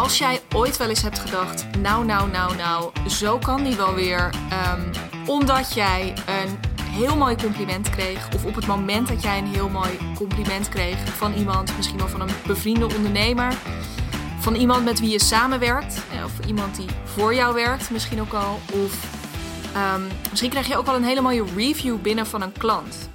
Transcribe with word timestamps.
Als 0.00 0.18
jij 0.18 0.40
ooit 0.54 0.76
wel 0.76 0.88
eens 0.88 1.02
hebt 1.02 1.18
gedacht, 1.18 1.64
nou, 1.78 2.04
nou, 2.04 2.30
nou, 2.30 2.56
nou, 2.56 2.90
zo 3.08 3.38
kan 3.38 3.64
die 3.64 3.76
wel 3.76 3.94
weer. 3.94 4.30
ehm, 4.50 4.80
omdat 5.26 5.74
jij 5.74 6.14
een 6.26 6.58
heel 6.90 7.16
mooi 7.16 7.36
compliment 7.36 7.90
kreeg. 7.90 8.28
Of 8.34 8.44
op 8.44 8.54
het 8.54 8.66
moment 8.66 9.08
dat 9.08 9.22
jij 9.22 9.38
een 9.38 9.46
heel 9.46 9.68
mooi 9.68 9.98
compliment 10.14 10.68
kreeg 10.68 10.96
van 11.16 11.32
iemand, 11.32 11.76
misschien 11.76 11.98
wel 11.98 12.08
van 12.08 12.20
een 12.20 12.34
bevriende 12.46 12.94
ondernemer. 12.96 13.54
Van 14.38 14.54
iemand 14.54 14.84
met 14.84 15.00
wie 15.00 15.10
je 15.10 15.20
samenwerkt. 15.20 15.94
eh, 16.12 16.24
Of 16.24 16.46
iemand 16.46 16.76
die 16.76 16.86
voor 17.04 17.34
jou 17.34 17.54
werkt, 17.54 17.90
misschien 17.90 18.20
ook 18.20 18.32
al. 18.32 18.60
Of 18.72 18.92
ehm, 19.74 20.02
misschien 20.30 20.50
krijg 20.50 20.66
je 20.66 20.76
ook 20.76 20.86
wel 20.86 20.94
een 20.94 21.04
hele 21.04 21.20
mooie 21.20 21.44
review 21.56 21.96
binnen 22.00 22.26
van 22.26 22.42
een 22.42 22.52
klant. 22.52 23.08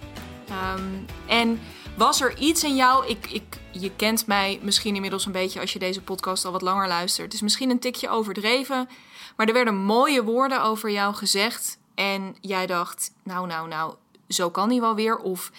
Ehm, 0.49 0.81
en 1.25 1.59
was 1.95 2.21
er 2.21 2.37
iets 2.37 2.63
in 2.63 2.75
jou? 2.75 3.07
Ik, 3.07 3.27
ik, 3.31 3.54
je 3.79 3.91
kent 3.95 4.27
mij 4.27 4.59
misschien 4.61 4.95
inmiddels 4.95 5.25
een 5.25 5.31
beetje 5.31 5.59
als 5.59 5.73
je 5.73 5.79
deze 5.79 6.01
podcast 6.01 6.45
al 6.45 6.51
wat 6.51 6.61
langer 6.61 6.87
luistert. 6.87 7.25
Het 7.25 7.33
is 7.33 7.41
misschien 7.41 7.69
een 7.69 7.79
tikje 7.79 8.09
overdreven. 8.09 8.89
Maar 9.35 9.47
er 9.47 9.53
werden 9.53 9.75
mooie 9.75 10.23
woorden 10.23 10.63
over 10.63 10.91
jou 10.91 11.15
gezegd. 11.15 11.77
En 11.95 12.35
jij 12.41 12.65
dacht, 12.65 13.11
nou, 13.23 13.47
nou, 13.47 13.67
nou, 13.67 13.93
zo 14.27 14.49
kan 14.49 14.69
hij 14.69 14.79
wel 14.79 14.95
weer. 14.95 15.17
Of, 15.17 15.51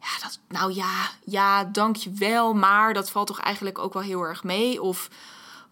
ja, 0.00 0.22
dat, 0.22 0.38
nou 0.48 0.74
ja, 0.74 1.10
ja, 1.24 1.64
dankjewel. 1.64 2.54
Maar 2.54 2.94
dat 2.94 3.10
valt 3.10 3.26
toch 3.26 3.40
eigenlijk 3.40 3.78
ook 3.78 3.92
wel 3.92 4.02
heel 4.02 4.22
erg 4.22 4.44
mee. 4.44 4.82
Of, 4.82 5.08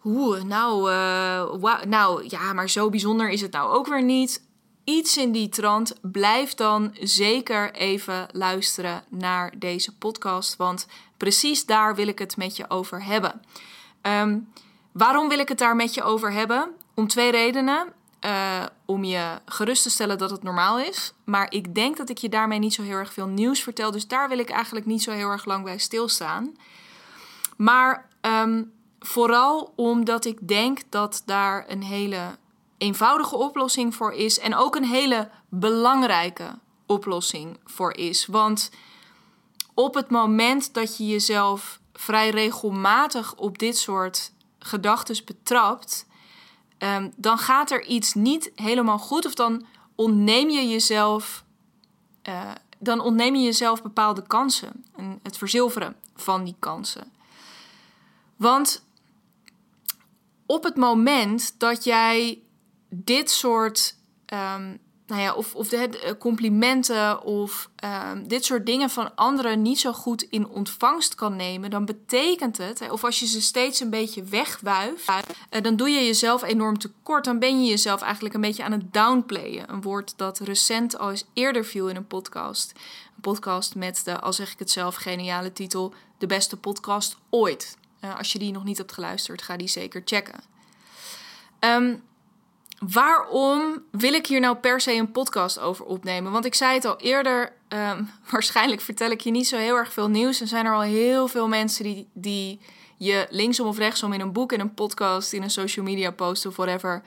oeh, 0.03 0.41
nou, 0.41 0.91
eh, 0.91 1.83
nou, 1.83 2.25
ja, 2.27 2.53
maar 2.53 2.69
zo 2.69 2.89
bijzonder 2.89 3.29
is 3.29 3.41
het 3.41 3.51
nou 3.51 3.71
ook 3.71 3.87
weer 3.87 4.03
niet 4.03 4.41
iets 4.83 5.17
in 5.17 5.31
die 5.31 5.49
trant, 5.49 5.93
blijf 6.01 6.53
dan 6.53 6.95
zeker 6.99 7.73
even 7.73 8.27
luisteren 8.31 9.03
naar 9.09 9.53
deze 9.57 9.97
podcast. 9.97 10.55
Want 10.55 10.87
precies 11.23 11.65
daar 11.65 11.95
wil 11.95 12.07
ik 12.07 12.19
het 12.19 12.37
met 12.37 12.55
je 12.55 12.69
over 12.69 13.03
hebben. 13.03 13.41
Ehm, 14.01 14.39
waarom 14.91 15.29
wil 15.29 15.39
ik 15.39 15.49
het 15.49 15.57
daar 15.57 15.75
met 15.75 15.93
je 15.93 16.03
over 16.03 16.31
hebben? 16.31 16.71
Om 16.93 17.07
twee 17.07 17.31
redenen. 17.31 17.93
Eh, 18.19 18.63
om 18.85 19.03
je 19.03 19.39
gerust 19.45 19.83
te 19.83 19.89
stellen 19.89 20.17
dat 20.17 20.29
het 20.29 20.43
normaal 20.43 20.79
is. 20.79 21.13
Maar 21.23 21.51
ik 21.51 21.75
denk 21.75 21.97
dat 21.97 22.09
ik 22.09 22.17
je 22.17 22.29
daarmee 22.29 22.59
niet 22.59 22.73
zo 22.73 22.81
heel 22.81 22.97
erg 22.97 23.13
veel 23.13 23.27
nieuws 23.27 23.61
vertel. 23.61 23.91
Dus 23.91 24.07
daar 24.07 24.29
wil 24.29 24.37
ik 24.39 24.49
eigenlijk 24.49 24.85
niet 24.85 25.03
zo 25.03 25.11
heel 25.11 25.29
erg 25.29 25.45
lang 25.45 25.63
bij 25.63 25.77
stilstaan. 25.77 26.57
Maar 27.57 28.09
ehm, 28.21 28.63
vooral 28.99 29.73
omdat 29.75 30.25
ik 30.25 30.47
denk 30.47 30.79
dat 30.89 31.21
daar 31.25 31.65
een 31.67 31.83
hele 31.83 32.37
eenvoudige 32.77 33.35
oplossing 33.35 33.95
voor 33.95 34.13
is 34.13 34.39
en 34.39 34.55
ook 34.55 34.75
een 34.75 34.85
hele 34.85 35.29
belangrijke 35.49 36.59
oplossing 36.85 37.59
voor 37.65 37.97
is. 37.97 38.25
Want 38.25 38.69
op 39.73 39.93
het 39.93 40.09
moment 40.09 40.73
dat 40.73 40.97
je 40.97 41.07
jezelf 41.07 41.79
vrij 41.93 42.29
regelmatig 42.29 43.35
op 43.35 43.59
dit 43.59 43.77
soort 43.77 44.31
gedachten 44.59 45.25
betrapt, 45.25 46.05
um, 46.77 47.13
dan 47.15 47.37
gaat 47.37 47.71
er 47.71 47.85
iets 47.85 48.13
niet 48.13 48.51
helemaal 48.55 48.99
goed 48.99 49.25
of 49.25 49.33
dan 49.33 49.65
ontneem 49.95 50.49
je 50.49 50.67
jezelf, 50.67 51.43
uh, 52.29 52.51
dan 52.79 52.99
ontneem 52.99 53.35
je 53.35 53.43
jezelf 53.43 53.81
bepaalde 53.81 54.27
kansen 54.27 54.85
en 54.95 55.19
het 55.23 55.37
verzilveren 55.37 55.95
van 56.15 56.43
die 56.43 56.55
kansen. 56.59 57.11
Want 58.35 58.85
op 60.45 60.63
het 60.63 60.75
moment 60.75 61.59
dat 61.59 61.83
jij 61.83 62.41
dit 62.89 63.31
soort, 63.31 63.97
um, 64.33 64.79
nou 65.07 65.21
ja, 65.21 65.33
of, 65.33 65.55
of 65.55 65.69
de 65.69 66.15
complimenten 66.19 67.23
of 67.23 67.69
um, 68.11 68.27
dit 68.27 68.45
soort 68.45 68.65
dingen 68.65 68.89
van 68.89 69.15
anderen 69.15 69.61
niet 69.61 69.79
zo 69.79 69.93
goed 69.93 70.21
in 70.21 70.47
ontvangst 70.47 71.15
kan 71.15 71.35
nemen, 71.35 71.69
dan 71.69 71.85
betekent 71.85 72.57
het, 72.57 72.89
of 72.91 73.03
als 73.03 73.19
je 73.19 73.27
ze 73.27 73.41
steeds 73.41 73.79
een 73.79 73.89
beetje 73.89 74.23
wegwuift, 74.23 75.09
uh, 75.09 75.61
dan 75.61 75.75
doe 75.75 75.89
je 75.89 76.05
jezelf 76.05 76.43
enorm 76.43 76.77
tekort. 76.77 77.25
Dan 77.25 77.39
ben 77.39 77.63
je 77.63 77.69
jezelf 77.69 78.01
eigenlijk 78.01 78.35
een 78.35 78.41
beetje 78.41 78.63
aan 78.63 78.71
het 78.71 78.93
downplayen. 78.93 79.71
Een 79.71 79.81
woord 79.81 80.13
dat 80.17 80.39
recent 80.39 80.97
al 80.97 81.09
eens 81.09 81.25
eerder 81.33 81.65
viel 81.65 81.87
in 81.87 81.95
een 81.95 82.07
podcast. 82.07 82.71
Een 83.15 83.21
podcast 83.21 83.75
met 83.75 84.01
de, 84.05 84.19
al 84.19 84.33
zeg 84.33 84.51
ik 84.51 84.59
het 84.59 84.71
zelf, 84.71 84.95
geniale 84.95 85.53
titel: 85.53 85.93
De 86.17 86.27
beste 86.27 86.57
podcast 86.57 87.17
ooit. 87.29 87.77
Uh, 88.01 88.17
als 88.17 88.31
je 88.31 88.39
die 88.39 88.51
nog 88.51 88.63
niet 88.63 88.77
hebt 88.77 88.91
geluisterd, 88.91 89.41
ga 89.41 89.57
die 89.57 89.67
zeker 89.67 90.01
checken. 90.05 90.43
Um, 91.59 92.03
waarom 92.91 93.83
wil 93.91 94.13
ik 94.13 94.27
hier 94.27 94.39
nou 94.39 94.55
per 94.55 94.81
se 94.81 94.93
een 94.93 95.11
podcast 95.11 95.59
over 95.59 95.85
opnemen? 95.85 96.31
Want 96.31 96.45
ik 96.45 96.55
zei 96.55 96.73
het 96.73 96.85
al 96.85 96.97
eerder, 96.97 97.53
um, 97.69 98.09
waarschijnlijk 98.31 98.81
vertel 98.81 99.11
ik 99.11 99.21
je 99.21 99.31
niet 99.31 99.47
zo 99.47 99.57
heel 99.57 99.75
erg 99.75 99.93
veel 99.93 100.09
nieuws. 100.09 100.41
Er 100.41 100.47
zijn 100.47 100.65
er 100.65 100.73
al 100.73 100.81
heel 100.81 101.27
veel 101.27 101.47
mensen 101.47 101.83
die, 101.83 102.07
die 102.13 102.59
je 102.97 103.27
linksom 103.29 103.67
of 103.67 103.77
rechtsom 103.77 104.13
in 104.13 104.21
een 104.21 104.33
boek, 104.33 104.51
in 104.51 104.59
een 104.59 104.73
podcast, 104.73 105.33
in 105.33 105.43
een 105.43 105.49
social 105.49 105.85
media 105.85 106.11
post 106.11 106.45
of 106.45 106.55
whatever 106.55 107.03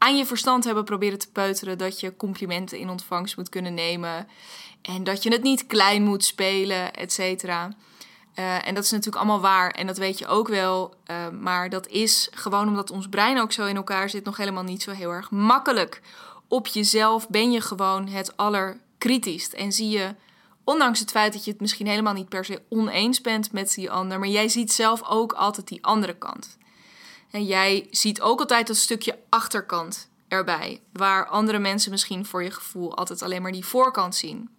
aan 0.00 0.16
je 0.16 0.26
verstand 0.26 0.64
hebben 0.64 0.84
proberen 0.84 1.18
te 1.18 1.30
peuteren 1.30 1.78
dat 1.78 2.00
je 2.00 2.16
complimenten 2.16 2.78
in 2.78 2.88
ontvangst 2.88 3.36
moet 3.36 3.48
kunnen 3.48 3.74
nemen 3.74 4.28
en 4.82 5.04
dat 5.04 5.22
je 5.22 5.30
het 5.30 5.42
niet 5.42 5.66
klein 5.66 6.02
moet 6.02 6.24
spelen, 6.24 6.94
et 6.94 7.12
cetera. 7.12 7.74
Uh, 8.40 8.66
en 8.66 8.74
dat 8.74 8.84
is 8.84 8.90
natuurlijk 8.90 9.16
allemaal 9.16 9.40
waar 9.40 9.70
en 9.70 9.86
dat 9.86 9.98
weet 9.98 10.18
je 10.18 10.26
ook 10.26 10.48
wel. 10.48 10.94
Uh, 11.10 11.28
maar 11.28 11.68
dat 11.68 11.88
is 11.88 12.28
gewoon 12.30 12.68
omdat 12.68 12.90
ons 12.90 13.08
brein 13.08 13.40
ook 13.40 13.52
zo 13.52 13.66
in 13.66 13.76
elkaar 13.76 14.10
zit, 14.10 14.24
nog 14.24 14.36
helemaal 14.36 14.62
niet 14.62 14.82
zo 14.82 14.90
heel 14.90 15.10
erg 15.10 15.30
makkelijk. 15.30 16.00
Op 16.48 16.66
jezelf 16.66 17.28
ben 17.28 17.50
je 17.50 17.60
gewoon 17.60 18.08
het 18.08 18.36
allerkritischst. 18.36 19.52
En 19.52 19.72
zie 19.72 19.88
je, 19.88 20.14
ondanks 20.64 21.00
het 21.00 21.10
feit 21.10 21.32
dat 21.32 21.44
je 21.44 21.50
het 21.50 21.60
misschien 21.60 21.86
helemaal 21.86 22.12
niet 22.12 22.28
per 22.28 22.44
se 22.44 22.62
oneens 22.68 23.20
bent 23.20 23.52
met 23.52 23.74
die 23.74 23.90
ander, 23.90 24.18
maar 24.18 24.28
jij 24.28 24.48
ziet 24.48 24.72
zelf 24.72 25.02
ook 25.08 25.32
altijd 25.32 25.68
die 25.68 25.84
andere 25.84 26.14
kant. 26.14 26.58
En 27.30 27.44
jij 27.44 27.86
ziet 27.90 28.20
ook 28.20 28.40
altijd 28.40 28.66
dat 28.66 28.76
stukje 28.76 29.18
achterkant 29.28 30.08
erbij, 30.28 30.80
waar 30.92 31.26
andere 31.26 31.58
mensen 31.58 31.90
misschien 31.90 32.26
voor 32.26 32.42
je 32.42 32.50
gevoel 32.50 32.96
altijd 32.96 33.22
alleen 33.22 33.42
maar 33.42 33.52
die 33.52 33.64
voorkant 33.64 34.14
zien. 34.14 34.50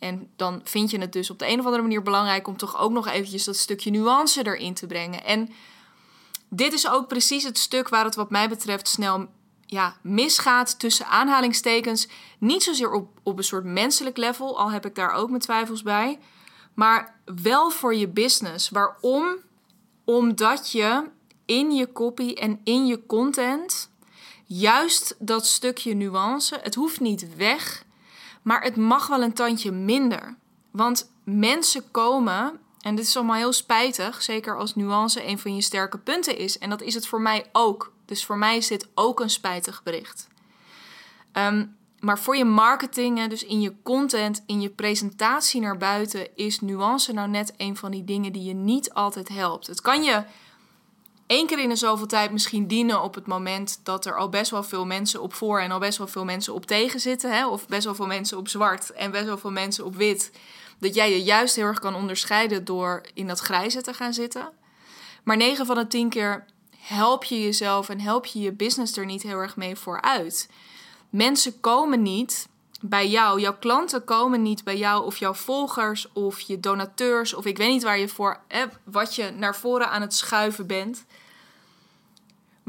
En 0.00 0.30
dan 0.36 0.60
vind 0.64 0.90
je 0.90 0.98
het 0.98 1.12
dus 1.12 1.30
op 1.30 1.38
de 1.38 1.48
een 1.48 1.58
of 1.58 1.64
andere 1.64 1.82
manier 1.82 2.02
belangrijk 2.02 2.46
om 2.46 2.56
toch 2.56 2.78
ook 2.78 2.90
nog 2.90 3.08
eventjes 3.08 3.44
dat 3.44 3.56
stukje 3.56 3.90
nuance 3.90 4.46
erin 4.46 4.74
te 4.74 4.86
brengen. 4.86 5.24
En 5.24 5.48
dit 6.48 6.72
is 6.72 6.88
ook 6.88 7.08
precies 7.08 7.44
het 7.44 7.58
stuk 7.58 7.88
waar 7.88 8.04
het 8.04 8.14
wat 8.14 8.30
mij 8.30 8.48
betreft 8.48 8.88
snel 8.88 9.28
ja, 9.66 9.96
misgaat 10.02 10.78
tussen 10.78 11.06
aanhalingstekens. 11.06 12.08
Niet 12.38 12.62
zozeer 12.62 12.92
op, 12.92 13.08
op 13.22 13.38
een 13.38 13.44
soort 13.44 13.64
menselijk 13.64 14.16
level, 14.16 14.58
al 14.58 14.70
heb 14.70 14.86
ik 14.86 14.94
daar 14.94 15.12
ook 15.12 15.28
mijn 15.28 15.40
twijfels 15.40 15.82
bij. 15.82 16.18
Maar 16.74 17.20
wel 17.42 17.70
voor 17.70 17.94
je 17.94 18.08
business. 18.08 18.68
Waarom? 18.68 19.36
Omdat 20.04 20.70
je 20.72 21.08
in 21.44 21.72
je 21.72 21.92
copy 21.92 22.32
en 22.32 22.60
in 22.64 22.86
je 22.86 23.06
content 23.06 23.90
juist 24.46 25.14
dat 25.18 25.46
stukje 25.46 25.94
nuance, 25.94 26.58
het 26.62 26.74
hoeft 26.74 27.00
niet 27.00 27.36
weg 27.36 27.84
maar 28.50 28.62
het 28.62 28.76
mag 28.76 29.06
wel 29.06 29.22
een 29.22 29.32
tandje 29.32 29.70
minder. 29.70 30.36
Want 30.70 31.12
mensen 31.24 31.90
komen, 31.90 32.60
en 32.80 32.94
dit 32.94 33.06
is 33.06 33.16
allemaal 33.16 33.36
heel 33.36 33.52
spijtig, 33.52 34.22
zeker 34.22 34.56
als 34.56 34.74
nuance 34.74 35.26
een 35.26 35.38
van 35.38 35.54
je 35.54 35.62
sterke 35.62 35.98
punten 35.98 36.38
is. 36.38 36.58
En 36.58 36.70
dat 36.70 36.82
is 36.82 36.94
het 36.94 37.06
voor 37.06 37.20
mij 37.20 37.44
ook. 37.52 37.92
Dus 38.04 38.24
voor 38.24 38.38
mij 38.38 38.56
is 38.56 38.66
dit 38.66 38.88
ook 38.94 39.20
een 39.20 39.30
spijtig 39.30 39.82
bericht. 39.82 40.28
Um, 41.32 41.76
maar 42.00 42.18
voor 42.18 42.36
je 42.36 42.44
marketing, 42.44 43.28
dus 43.28 43.44
in 43.44 43.60
je 43.60 43.74
content, 43.82 44.42
in 44.46 44.60
je 44.60 44.70
presentatie 44.70 45.60
naar 45.60 45.76
buiten, 45.76 46.36
is 46.36 46.60
nuance 46.60 47.12
nou 47.12 47.28
net 47.28 47.54
een 47.56 47.76
van 47.76 47.90
die 47.90 48.04
dingen 48.04 48.32
die 48.32 48.44
je 48.44 48.54
niet 48.54 48.92
altijd 48.92 49.28
helpt. 49.28 49.66
Het 49.66 49.80
kan 49.80 50.02
je 50.02 50.24
één 51.30 51.46
keer 51.46 51.58
in 51.58 51.68
de 51.68 51.76
zoveel 51.76 52.06
tijd 52.06 52.30
misschien 52.30 52.66
dienen 52.66 53.02
op 53.02 53.14
het 53.14 53.26
moment 53.26 53.80
dat 53.82 54.06
er 54.06 54.16
al 54.16 54.28
best 54.28 54.50
wel 54.50 54.62
veel 54.62 54.86
mensen 54.86 55.22
op 55.22 55.34
voor 55.34 55.60
en 55.60 55.70
al 55.70 55.78
best 55.78 55.98
wel 55.98 56.06
veel 56.06 56.24
mensen 56.24 56.54
op 56.54 56.66
tegen 56.66 57.00
zitten. 57.00 57.32
Hè? 57.32 57.46
Of 57.46 57.66
best 57.66 57.84
wel 57.84 57.94
veel 57.94 58.06
mensen 58.06 58.38
op 58.38 58.48
zwart 58.48 58.92
en 58.92 59.10
best 59.10 59.24
wel 59.24 59.38
veel 59.38 59.50
mensen 59.50 59.84
op 59.84 59.96
wit. 59.96 60.32
Dat 60.78 60.94
jij 60.94 61.10
je 61.10 61.22
juist 61.22 61.56
heel 61.56 61.64
erg 61.64 61.78
kan 61.78 61.94
onderscheiden 61.94 62.64
door 62.64 63.00
in 63.14 63.26
dat 63.26 63.38
grijze 63.38 63.82
te 63.82 63.92
gaan 63.92 64.12
zitten. 64.12 64.48
Maar 65.22 65.36
9 65.36 65.66
van 65.66 65.76
de 65.76 65.86
10 65.86 66.08
keer 66.08 66.44
help 66.76 67.24
je 67.24 67.42
jezelf 67.42 67.88
en 67.88 68.00
help 68.00 68.26
je 68.26 68.40
je 68.40 68.52
business 68.52 68.96
er 68.96 69.06
niet 69.06 69.22
heel 69.22 69.38
erg 69.38 69.56
mee 69.56 69.76
vooruit. 69.76 70.48
Mensen 71.10 71.60
komen 71.60 72.02
niet 72.02 72.48
bij 72.80 73.08
jou, 73.08 73.40
jouw 73.40 73.56
klanten 73.58 74.04
komen 74.04 74.42
niet 74.42 74.64
bij 74.64 74.76
jou 74.76 75.04
of 75.04 75.16
jouw 75.16 75.34
volgers 75.34 76.12
of 76.12 76.40
je 76.40 76.60
donateurs 76.60 77.34
of 77.34 77.44
ik 77.44 77.56
weet 77.56 77.70
niet 77.70 77.82
waar 77.82 77.98
je 77.98 78.08
voor, 78.08 78.40
eh, 78.48 78.62
wat 78.84 79.14
je 79.14 79.30
naar 79.30 79.56
voren 79.56 79.90
aan 79.90 80.00
het 80.00 80.14
schuiven 80.14 80.66
bent. 80.66 81.04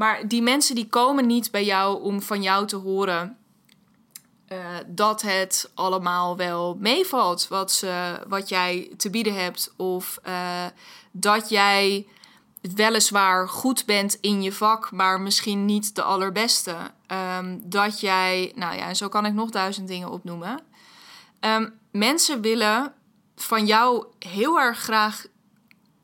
Maar 0.02 0.28
die 0.28 0.42
mensen 0.42 0.74
die 0.74 0.88
komen 0.88 1.26
niet 1.26 1.50
bij 1.50 1.64
jou 1.64 2.02
om 2.02 2.22
van 2.22 2.42
jou 2.42 2.66
te 2.66 2.76
horen 2.76 3.38
uh, 4.48 4.58
dat 4.86 5.22
het 5.22 5.70
allemaal 5.74 6.36
wel 6.36 6.76
meevalt 6.80 7.48
wat, 7.48 7.72
ze, 7.72 8.20
wat 8.28 8.48
jij 8.48 8.90
te 8.96 9.10
bieden 9.10 9.34
hebt. 9.34 9.74
Of 9.76 10.20
uh, 10.26 10.64
dat 11.10 11.48
jij 11.48 12.06
weliswaar 12.60 13.48
goed 13.48 13.86
bent 13.86 14.18
in 14.20 14.42
je 14.42 14.52
vak, 14.52 14.90
maar 14.90 15.20
misschien 15.20 15.64
niet 15.64 15.94
de 15.94 16.02
allerbeste. 16.02 16.76
Um, 17.38 17.60
dat 17.64 18.00
jij, 18.00 18.52
nou 18.54 18.76
ja, 18.76 18.88
en 18.88 18.96
zo 18.96 19.08
kan 19.08 19.26
ik 19.26 19.32
nog 19.32 19.50
duizend 19.50 19.88
dingen 19.88 20.10
opnoemen. 20.10 20.60
Um, 21.40 21.78
mensen 21.90 22.40
willen 22.40 22.92
van 23.36 23.66
jou 23.66 24.04
heel 24.18 24.60
erg 24.60 24.78
graag 24.78 25.26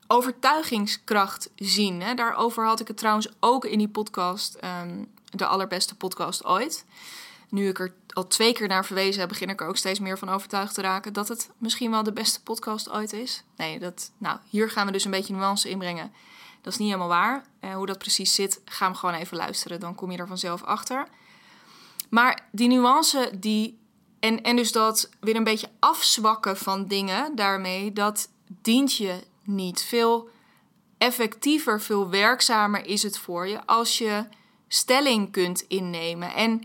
overtuigingskracht 0.09 1.51
zien. 1.55 2.03
Hè? 2.03 2.15
Daarover 2.15 2.67
had 2.67 2.81
ik 2.81 2.89
het 2.89 2.97
trouwens 2.97 3.29
ook 3.41 3.65
in 3.65 3.79
die 3.79 3.89
podcast, 3.89 4.55
ehm, 4.55 5.05
de 5.31 5.47
allerbeste 5.47 5.95
podcast 5.95 6.45
ooit. 6.45 6.85
Nu 7.49 7.69
ik 7.69 7.79
er 7.79 7.95
al 8.09 8.27
twee 8.27 8.53
keer 8.53 8.69
naar 8.69 8.85
verwezen 8.85 9.21
heb, 9.21 9.29
begin 9.29 9.49
ik 9.49 9.61
er 9.61 9.67
ook 9.67 9.77
steeds 9.77 9.99
meer 9.99 10.19
van 10.19 10.29
overtuigd 10.29 10.75
te 10.75 10.81
raken 10.81 11.13
dat 11.13 11.29
het 11.29 11.51
misschien 11.59 11.91
wel 11.91 12.03
de 12.03 12.13
beste 12.13 12.43
podcast 12.43 12.91
ooit 12.91 13.13
is. 13.13 13.43
Nee, 13.57 13.79
dat, 13.79 14.11
nou, 14.19 14.39
hier 14.49 14.71
gaan 14.71 14.87
we 14.87 14.93
dus 14.93 15.05
een 15.05 15.11
beetje 15.11 15.35
nuance 15.35 15.69
inbrengen. 15.69 16.13
Dat 16.63 16.73
is 16.73 16.79
niet 16.79 16.89
helemaal 16.89 17.09
waar. 17.09 17.45
Eh, 17.61 17.75
hoe 17.75 17.87
dat 17.87 17.99
precies 17.99 18.35
zit, 18.35 18.61
ga 18.65 18.87
hem 18.87 18.95
gewoon 18.95 19.15
even 19.15 19.37
luisteren. 19.37 19.81
Dan 19.81 19.95
kom 19.95 20.11
je 20.11 20.19
er 20.19 20.27
vanzelf 20.27 20.63
achter. 20.63 21.09
Maar 22.09 22.49
die 22.53 22.69
nuance, 22.69 23.31
die, 23.35 23.79
en, 24.21 24.43
en 24.43 24.57
dus 24.57 24.73
dat 24.73 25.09
weer 25.21 25.37
een 25.37 25.45
beetje 25.45 25.71
afzwakken 25.79 26.57
van 26.57 26.87
dingen 26.87 27.37
daarmee, 27.37 27.93
dat 27.93 28.29
dient 28.63 28.97
je 28.97 29.25
niet. 29.49 29.83
Veel 29.83 30.29
effectiever, 30.99 31.81
veel 31.81 32.09
werkzamer 32.09 32.87
is 32.87 33.03
het 33.03 33.19
voor 33.19 33.49
je 33.49 33.67
als 33.67 33.99
je 33.99 34.25
stelling 34.69 35.33
kunt 35.33 35.65
innemen. 35.69 36.35
En 36.35 36.63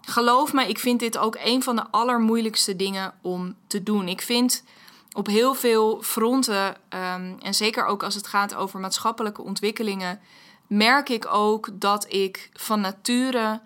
geloof 0.00 0.52
me, 0.52 0.68
ik 0.68 0.78
vind 0.78 1.00
dit 1.00 1.18
ook 1.18 1.36
een 1.44 1.62
van 1.62 1.76
de 1.76 1.90
allermoeilijkste 1.90 2.76
dingen 2.76 3.14
om 3.22 3.56
te 3.66 3.82
doen. 3.82 4.08
Ik 4.08 4.20
vind 4.20 4.64
op 5.12 5.26
heel 5.26 5.54
veel 5.54 6.02
fronten, 6.02 6.76
ehm, 6.88 7.34
en 7.38 7.54
zeker 7.54 7.86
ook 7.86 8.02
als 8.02 8.14
het 8.14 8.26
gaat 8.26 8.54
over 8.54 8.80
maatschappelijke 8.80 9.42
ontwikkelingen, 9.42 10.20
merk 10.66 11.08
ik 11.08 11.26
ook 11.26 11.68
dat 11.72 12.12
ik 12.12 12.50
van 12.52 12.80
nature 12.80 13.60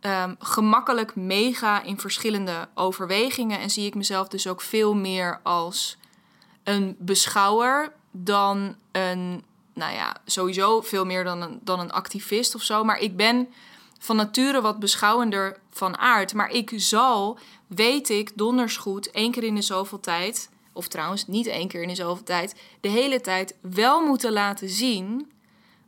um, 0.00 0.36
gemakkelijk 0.38 1.16
meega 1.16 1.82
in 1.82 2.00
verschillende 2.00 2.68
overwegingen. 2.74 3.60
En 3.60 3.70
zie 3.70 3.86
ik 3.86 3.94
mezelf 3.94 4.28
dus 4.28 4.46
ook 4.46 4.60
veel 4.60 4.94
meer 4.94 5.40
als 5.42 5.96
een 6.62 6.96
beschouwer 6.98 7.92
dan 8.16 8.76
een, 8.92 9.44
nou 9.72 9.92
ja, 9.92 10.16
sowieso 10.24 10.80
veel 10.80 11.04
meer 11.04 11.24
dan 11.24 11.42
een, 11.42 11.60
dan 11.62 11.80
een 11.80 11.92
activist 11.92 12.54
of 12.54 12.62
zo. 12.62 12.84
Maar 12.84 12.98
ik 12.98 13.16
ben 13.16 13.48
van 13.98 14.16
nature 14.16 14.60
wat 14.60 14.78
beschouwender 14.78 15.56
van 15.70 15.98
aard. 15.98 16.34
Maar 16.34 16.50
ik 16.50 16.72
zal, 16.76 17.38
weet 17.66 18.08
ik, 18.08 18.32
donders 18.34 18.76
goed, 18.76 19.10
één 19.10 19.30
keer 19.30 19.44
in 19.44 19.54
de 19.54 19.62
zoveel 19.62 20.00
tijd, 20.00 20.50
of 20.72 20.88
trouwens 20.88 21.26
niet 21.26 21.46
één 21.46 21.68
keer 21.68 21.82
in 21.82 21.88
de 21.88 21.94
zoveel 21.94 22.24
tijd, 22.24 22.54
de 22.80 22.88
hele 22.88 23.20
tijd 23.20 23.54
wel 23.60 24.02
moeten 24.02 24.32
laten 24.32 24.68
zien 24.68 25.32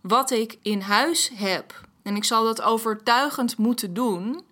wat 0.00 0.30
ik 0.30 0.58
in 0.62 0.80
huis 0.80 1.30
heb. 1.34 1.80
En 2.02 2.16
ik 2.16 2.24
zal 2.24 2.44
dat 2.44 2.62
overtuigend 2.62 3.56
moeten 3.56 3.94
doen 3.94 4.44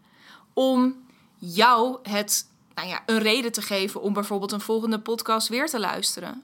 om 0.53 0.97
jou 1.39 1.99
het, 2.03 2.47
nou 2.75 2.89
ja, 2.89 3.03
een 3.07 3.19
reden 3.19 3.53
te 3.53 3.63
geven 3.63 4.01
om 4.01 4.13
bijvoorbeeld 4.13 4.53
een 4.53 4.61
volgende 4.61 5.01
podcast 5.01 5.49
weer 5.49 5.67
te 5.67 5.81
luisteren. 5.81 6.43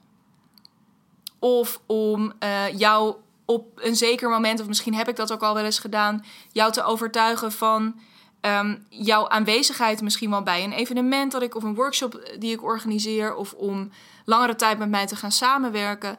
Of 1.43 1.81
om 1.85 2.33
uh, 2.39 2.77
jou 2.77 3.15
op 3.45 3.65
een 3.75 3.95
zeker 3.95 4.29
moment, 4.29 4.59
of 4.59 4.67
misschien 4.67 4.93
heb 4.93 5.09
ik 5.09 5.15
dat 5.15 5.31
ook 5.31 5.41
al 5.41 5.53
wel 5.53 5.63
eens 5.63 5.79
gedaan, 5.79 6.25
jou 6.51 6.71
te 6.71 6.83
overtuigen 6.83 7.51
van 7.51 7.99
um, 8.41 8.85
jouw 8.89 9.29
aanwezigheid 9.29 10.01
misschien 10.01 10.29
wel 10.29 10.43
bij 10.43 10.63
een 10.63 10.71
evenement 10.71 11.31
dat 11.31 11.41
ik 11.41 11.55
of 11.55 11.63
een 11.63 11.75
workshop 11.75 12.31
die 12.39 12.51
ik 12.51 12.63
organiseer, 12.63 13.35
of 13.35 13.53
om 13.53 13.91
langere 14.25 14.55
tijd 14.55 14.77
met 14.77 14.89
mij 14.89 15.07
te 15.07 15.15
gaan 15.15 15.31
samenwerken. 15.31 16.17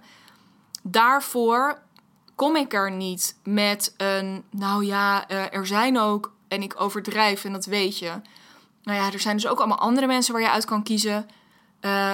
Daarvoor 0.82 1.82
kom 2.34 2.56
ik 2.56 2.72
er 2.72 2.90
niet 2.90 3.36
met 3.44 3.94
een, 3.96 4.44
nou 4.50 4.84
ja, 4.84 5.30
uh, 5.30 5.54
er 5.54 5.66
zijn 5.66 5.98
ook, 5.98 6.32
en 6.48 6.62
ik 6.62 6.80
overdrijf 6.80 7.44
en 7.44 7.52
dat 7.52 7.64
weet 7.64 7.98
je. 7.98 8.12
Nou 8.82 8.98
ja, 8.98 9.12
er 9.12 9.20
zijn 9.20 9.36
dus 9.36 9.46
ook 9.46 9.58
allemaal 9.58 9.78
andere 9.78 10.06
mensen 10.06 10.32
waar 10.32 10.42
je 10.42 10.50
uit 10.50 10.64
kan 10.64 10.82
kiezen. 10.82 11.28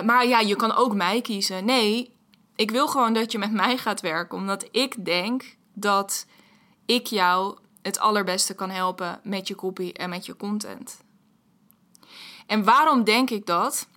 Maar 0.04 0.26
ja, 0.26 0.40
je 0.40 0.56
kan 0.56 0.74
ook 0.74 0.94
mij 0.94 1.20
kiezen. 1.20 1.64
Nee, 1.64 2.16
ik 2.58 2.70
wil 2.70 2.88
gewoon 2.88 3.12
dat 3.12 3.32
je 3.32 3.38
met 3.38 3.52
mij 3.52 3.76
gaat 3.76 4.00
werken, 4.00 4.38
omdat 4.38 4.68
ik 4.70 5.04
denk 5.04 5.56
dat 5.74 6.26
ik 6.86 7.06
jou 7.06 7.58
het 7.82 7.98
allerbeste 7.98 8.54
kan 8.54 8.70
helpen 8.70 9.20
met 9.22 9.48
je 9.48 9.54
copy 9.54 9.90
en 9.92 10.10
met 10.10 10.26
je 10.26 10.36
content. 10.36 11.00
En 12.46 12.64
waarom 12.64 13.04
denk 13.04 13.30
ik 13.30 13.46
dat? 13.46 13.88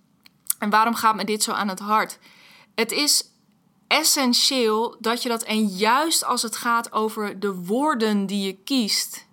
En 0.58 0.70
waarom 0.70 0.94
gaat 0.94 1.14
me 1.14 1.24
dit 1.24 1.42
zo 1.42 1.52
aan 1.52 1.68
het 1.68 1.78
hart? 1.78 2.18
Het 2.74 2.92
is 2.92 3.24
essentieel 3.86 4.96
dat 5.00 5.22
je 5.22 5.28
dat, 5.28 5.42
en 5.42 5.66
juist 5.66 6.24
als 6.24 6.42
het 6.42 6.56
gaat 6.56 6.92
over 6.92 7.40
de 7.40 7.54
woorden 7.54 8.26
die 8.26 8.46
je 8.46 8.56
kiest, 8.64 9.26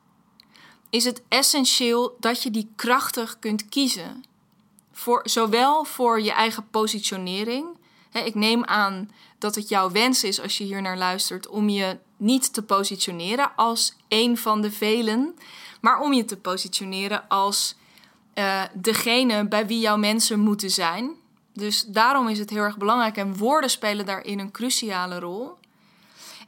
is 0.90 1.04
het 1.04 1.22
essentieel 1.28 2.16
dat 2.20 2.44
je 2.44 2.52
die 2.52 2.72
krachtig 2.76 3.40
kunt 3.40 3.70
kiezen. 3.70 4.24
Voor, 4.92 5.22
zowel 5.24 5.84
voor 5.84 6.22
je 6.22 6.32
eigen 6.32 6.70
positionering. 6.70 7.79
Ik 8.12 8.36
neem 8.36 8.64
aan 8.64 9.12
dat 9.38 9.56
het 9.56 9.70
jouw 9.70 9.92
wens 9.92 10.24
is 10.24 10.42
als 10.42 10.58
je 10.58 10.64
hier 10.64 10.82
naar 10.82 10.98
luistert 10.98 11.48
om 11.48 11.70
je 11.70 11.98
niet 12.18 12.54
te 12.54 12.64
positioneren 12.64 13.52
als 13.56 13.96
een 14.08 14.38
van 14.38 14.62
de 14.62 14.72
velen, 14.72 15.36
maar 15.82 16.00
om 16.00 16.14
je 16.14 16.26
te 16.26 16.38
positioneren 16.38 17.28
als 17.28 17.76
uh, 18.36 18.64
degene 18.74 19.48
bij 19.48 19.68
wie 19.68 19.80
jouw 19.80 19.98
mensen 19.98 20.40
moeten 20.40 20.70
zijn. 20.70 21.12
Dus 21.54 21.86
daarom 21.86 22.28
is 22.28 22.40
het 22.40 22.50
heel 22.50 22.62
erg 22.62 22.78
belangrijk 22.78 23.18
en 23.18 23.38
woorden 23.38 23.70
spelen 23.70 24.06
daarin 24.06 24.40
een 24.40 24.52
cruciale 24.52 25.20
rol. 25.20 25.58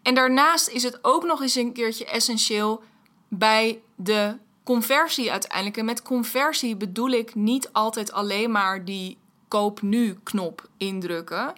En 0.02 0.16
daarnaast 0.16 0.68
is 0.68 0.84
het 0.84 1.00
ook 1.02 1.24
nog 1.24 1.42
eens 1.42 1.56
een 1.56 1.74
keertje 1.74 2.06
essentieel 2.06 2.84
bij 3.28 3.82
de 3.96 4.38
conversie 4.64 5.32
uiteindelijk. 5.32 5.78
En 5.78 5.86
met 5.86 6.02
conversie 6.02 6.76
bedoel 6.76 7.10
ik 7.10 7.36
niet 7.36 7.70
altijd 7.72 8.12
alleen 8.12 8.52
maar 8.52 8.86
die 8.86 9.18
koop 9.52 9.82
nu 9.82 10.20
knop 10.24 10.68
indrukken. 10.78 11.54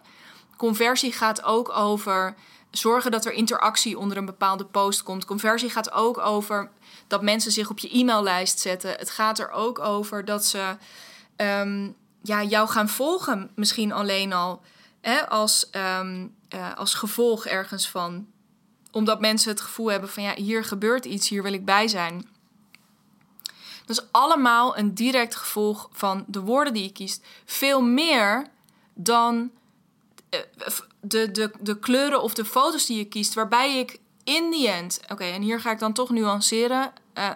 Conversie 0.57 1.11
gaat 1.11 1.43
ook 1.43 1.69
over 1.69 2.35
zorgen 2.71 3.11
dat 3.11 3.25
er 3.25 3.33
interactie 3.33 3.97
onder 3.97 4.17
een 4.17 4.25
bepaalde 4.25 4.65
post 4.65 5.03
komt. 5.03 5.25
Conversie 5.25 5.69
gaat 5.69 5.91
ook 5.91 6.17
over 6.17 6.69
dat 7.07 7.21
mensen 7.21 7.51
zich 7.51 7.69
op 7.69 7.79
je 7.79 7.99
e-maillijst 7.99 8.59
zetten. 8.59 8.91
Het 8.91 9.09
gaat 9.09 9.39
er 9.39 9.51
ook 9.51 9.79
over 9.79 10.25
dat 10.25 10.45
ze 10.45 10.75
um, 11.37 11.95
ja, 12.21 12.43
jou 12.43 12.69
gaan 12.69 12.89
volgen, 12.89 13.51
misschien 13.55 13.91
alleen 13.91 14.33
al 14.33 14.61
hè, 15.01 15.29
als, 15.29 15.69
um, 15.99 16.35
uh, 16.55 16.77
als 16.77 16.93
gevolg 16.93 17.45
ergens 17.45 17.89
van. 17.89 18.27
Omdat 18.91 19.19
mensen 19.19 19.51
het 19.51 19.61
gevoel 19.61 19.91
hebben 19.91 20.09
van 20.09 20.23
ja, 20.23 20.33
hier 20.35 20.63
gebeurt 20.63 21.05
iets, 21.05 21.29
hier 21.29 21.43
wil 21.43 21.53
ik 21.53 21.65
bij 21.65 21.87
zijn. 21.87 22.27
Dat 23.85 23.97
is 23.97 24.07
allemaal 24.11 24.77
een 24.77 24.93
direct 24.93 25.35
gevolg 25.35 25.89
van 25.91 26.23
de 26.27 26.41
woorden 26.41 26.73
die 26.73 26.83
je 26.83 26.91
kiest. 26.91 27.25
Veel 27.45 27.81
meer 27.81 28.47
dan 28.93 29.51
uh, 30.29 30.39
de, 31.01 31.31
de, 31.31 31.51
de 31.59 31.79
kleuren 31.79 32.21
of 32.21 32.33
de 32.33 32.45
foto's 32.45 32.85
die 32.85 32.97
je 32.97 33.05
kiest, 33.05 33.33
waarbij 33.33 33.79
ik 33.79 33.99
in 34.23 34.51
the 34.51 34.69
end, 34.69 34.99
oké, 35.11 35.23
en 35.23 35.41
hier 35.41 35.59
ga 35.59 35.71
ik 35.71 35.79
dan 35.79 35.93
toch 35.93 36.09
nuanceren, 36.09 36.93
uh, 37.13 37.29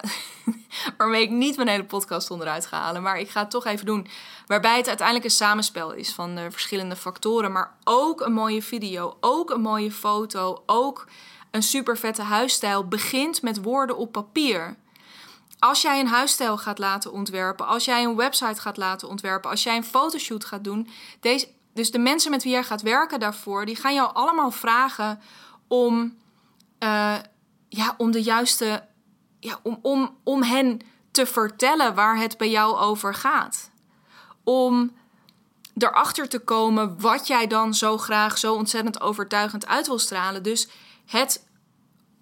waarmee 0.98 1.22
ik 1.22 1.30
niet 1.30 1.56
mijn 1.56 1.68
hele 1.68 1.84
podcast 1.84 2.30
onderuit 2.30 2.66
ga 2.66 2.80
halen, 2.80 3.02
maar 3.02 3.18
ik 3.18 3.30
ga 3.30 3.40
het 3.40 3.50
toch 3.50 3.64
even 3.64 3.86
doen. 3.86 4.06
Waarbij 4.46 4.76
het 4.76 4.88
uiteindelijk 4.88 5.26
een 5.26 5.32
samenspel 5.32 5.92
is 5.92 6.12
van 6.12 6.34
de 6.34 6.50
verschillende 6.50 6.96
factoren, 6.96 7.52
maar 7.52 7.76
ook 7.84 8.20
een 8.20 8.32
mooie 8.32 8.62
video, 8.62 9.16
ook 9.20 9.50
een 9.50 9.60
mooie 9.60 9.92
foto, 9.92 10.62
ook 10.66 11.06
een 11.50 11.62
super 11.62 11.96
vette 11.96 12.22
huisstijl 12.22 12.88
begint 12.88 13.42
met 13.42 13.62
woorden 13.62 13.96
op 13.96 14.12
papier. 14.12 14.76
Als 15.58 15.82
jij 15.82 16.00
een 16.00 16.06
huisstijl 16.06 16.58
gaat 16.58 16.78
laten 16.78 17.12
ontwerpen, 17.12 17.66
als 17.66 17.84
jij 17.84 18.04
een 18.04 18.16
website 18.16 18.60
gaat 18.60 18.76
laten 18.76 19.08
ontwerpen, 19.08 19.50
als 19.50 19.62
jij 19.62 19.76
een 19.76 19.84
fotoshoot 19.84 20.44
gaat 20.44 20.64
doen, 20.64 20.88
deze, 21.20 21.48
dus 21.74 21.90
de 21.90 21.98
mensen 21.98 22.30
met 22.30 22.42
wie 22.42 22.52
jij 22.52 22.64
gaat 22.64 22.82
werken 22.82 23.20
daarvoor, 23.20 23.66
die 23.66 23.76
gaan 23.76 23.94
jou 23.94 24.14
allemaal 24.14 24.50
vragen 24.50 25.20
om, 25.68 26.16
uh, 26.78 27.16
ja, 27.68 27.94
om 27.96 28.10
de 28.10 28.22
juiste, 28.22 28.84
ja, 29.40 29.60
om, 29.62 29.78
om, 29.82 30.16
om 30.24 30.42
hen 30.42 30.80
te 31.10 31.26
vertellen 31.26 31.94
waar 31.94 32.16
het 32.16 32.36
bij 32.36 32.50
jou 32.50 32.76
over 32.76 33.14
gaat. 33.14 33.70
Om 34.44 34.96
erachter 35.76 36.28
te 36.28 36.38
komen 36.38 37.00
wat 37.00 37.26
jij 37.26 37.46
dan 37.46 37.74
zo 37.74 37.98
graag 37.98 38.38
zo 38.38 38.54
ontzettend 38.54 39.00
overtuigend 39.00 39.66
uit 39.66 39.86
wil 39.86 39.98
stralen. 39.98 40.42
Dus 40.42 40.68
het, 41.06 41.46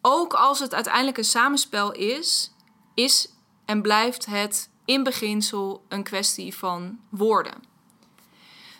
ook 0.00 0.34
als 0.34 0.58
het 0.58 0.74
uiteindelijk 0.74 1.18
een 1.18 1.24
samenspel 1.24 1.92
is, 1.92 2.50
is 2.96 3.28
en 3.64 3.82
blijft 3.82 4.26
het 4.26 4.68
in 4.84 5.02
beginsel 5.02 5.84
een 5.88 6.02
kwestie 6.02 6.56
van 6.56 6.98
woorden. 7.08 7.54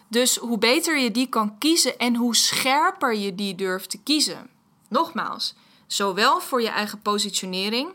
Dus 0.08 0.36
hoe 0.36 0.58
beter 0.58 0.98
je 0.98 1.10
die 1.10 1.28
kan 1.28 1.58
kiezen 1.58 1.98
en 1.98 2.14
hoe 2.14 2.36
scherper 2.36 3.14
je 3.14 3.34
die 3.34 3.54
durft 3.54 3.90
te 3.90 4.02
kiezen. 4.02 4.50
Nogmaals, 4.88 5.54
zowel 5.86 6.40
voor 6.40 6.62
je 6.62 6.68
eigen 6.68 7.02
positionering. 7.02 7.94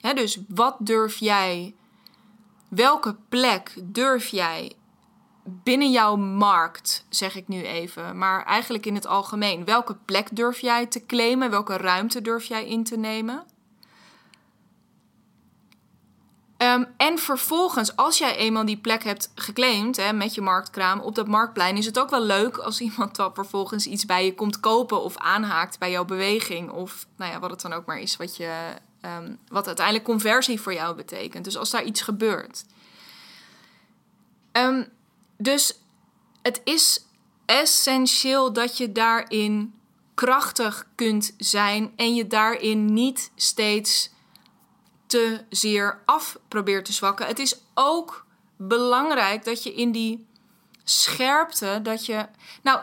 Hè, 0.00 0.14
dus 0.14 0.38
wat 0.48 0.76
durf 0.78 1.16
jij, 1.16 1.74
welke 2.68 3.16
plek 3.28 3.74
durf 3.82 4.26
jij 4.26 4.72
binnen 5.44 5.90
jouw 5.90 6.16
markt, 6.16 7.04
zeg 7.08 7.36
ik 7.36 7.48
nu 7.48 7.62
even, 7.62 8.18
maar 8.18 8.44
eigenlijk 8.44 8.86
in 8.86 8.94
het 8.94 9.06
algemeen. 9.06 9.64
Welke 9.64 9.96
plek 10.04 10.28
durf 10.32 10.58
jij 10.58 10.86
te 10.86 11.06
claimen? 11.06 11.50
Welke 11.50 11.76
ruimte 11.76 12.20
durf 12.20 12.44
jij 12.44 12.66
in 12.66 12.84
te 12.84 12.96
nemen? 12.96 13.46
Ehm, 16.56 16.84
en 16.96 17.18
vervolgens, 17.18 17.96
als 17.96 18.18
jij 18.18 18.36
eenmaal 18.36 18.64
die 18.64 18.76
plek 18.76 19.04
hebt 19.04 19.32
geclaimd 19.34 19.96
hè, 19.96 20.12
met 20.12 20.34
je 20.34 20.40
marktkraam 20.40 21.00
op 21.00 21.14
dat 21.14 21.26
marktplein, 21.26 21.76
is 21.76 21.86
het 21.86 21.98
ook 21.98 22.10
wel 22.10 22.22
leuk 22.22 22.56
als 22.56 22.80
iemand 22.80 23.16
dan 23.16 23.34
vervolgens 23.34 23.86
iets 23.86 24.06
bij 24.06 24.24
je 24.24 24.34
komt 24.34 24.60
kopen 24.60 25.02
of 25.02 25.16
aanhaakt 25.16 25.78
bij 25.78 25.90
jouw 25.90 26.04
beweging. 26.04 26.70
Of 26.70 27.06
nou 27.16 27.32
ja, 27.32 27.38
wat 27.38 27.50
het 27.50 27.60
dan 27.60 27.72
ook 27.72 27.86
maar 27.86 27.98
is, 27.98 28.16
wat, 28.16 28.36
je, 28.36 28.74
um, 29.02 29.38
wat 29.48 29.66
uiteindelijk 29.66 30.06
conversie 30.06 30.60
voor 30.60 30.74
jou 30.74 30.96
betekent. 30.96 31.44
Dus 31.44 31.56
als 31.56 31.70
daar 31.70 31.84
iets 31.84 32.00
gebeurt. 32.00 32.64
Um, 34.52 34.88
dus 35.36 35.78
het 36.42 36.60
is 36.64 37.04
essentieel 37.46 38.52
dat 38.52 38.76
je 38.76 38.92
daarin 38.92 39.74
krachtig 40.14 40.86
kunt 40.94 41.34
zijn 41.38 41.92
en 41.96 42.14
je 42.14 42.26
daarin 42.26 42.92
niet 42.92 43.30
steeds 43.34 44.10
zeer 45.48 46.02
af 46.04 46.38
probeert 46.48 46.84
te 46.84 46.92
zwakken. 46.92 47.26
Het 47.26 47.38
is 47.38 47.60
ook 47.74 48.26
belangrijk 48.56 49.44
dat 49.44 49.62
je 49.62 49.74
in 49.74 49.92
die 49.92 50.26
scherpte, 50.84 51.80
dat 51.82 52.06
je. 52.06 52.26
Nou, 52.62 52.80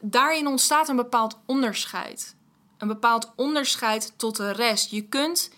daarin 0.00 0.46
ontstaat 0.46 0.88
een 0.88 0.96
bepaald 0.96 1.38
onderscheid. 1.46 2.36
Een 2.78 2.88
bepaald 2.88 3.32
onderscheid 3.36 4.12
tot 4.16 4.36
de 4.36 4.52
rest. 4.52 4.90
Je 4.90 5.02
kunt 5.02 5.50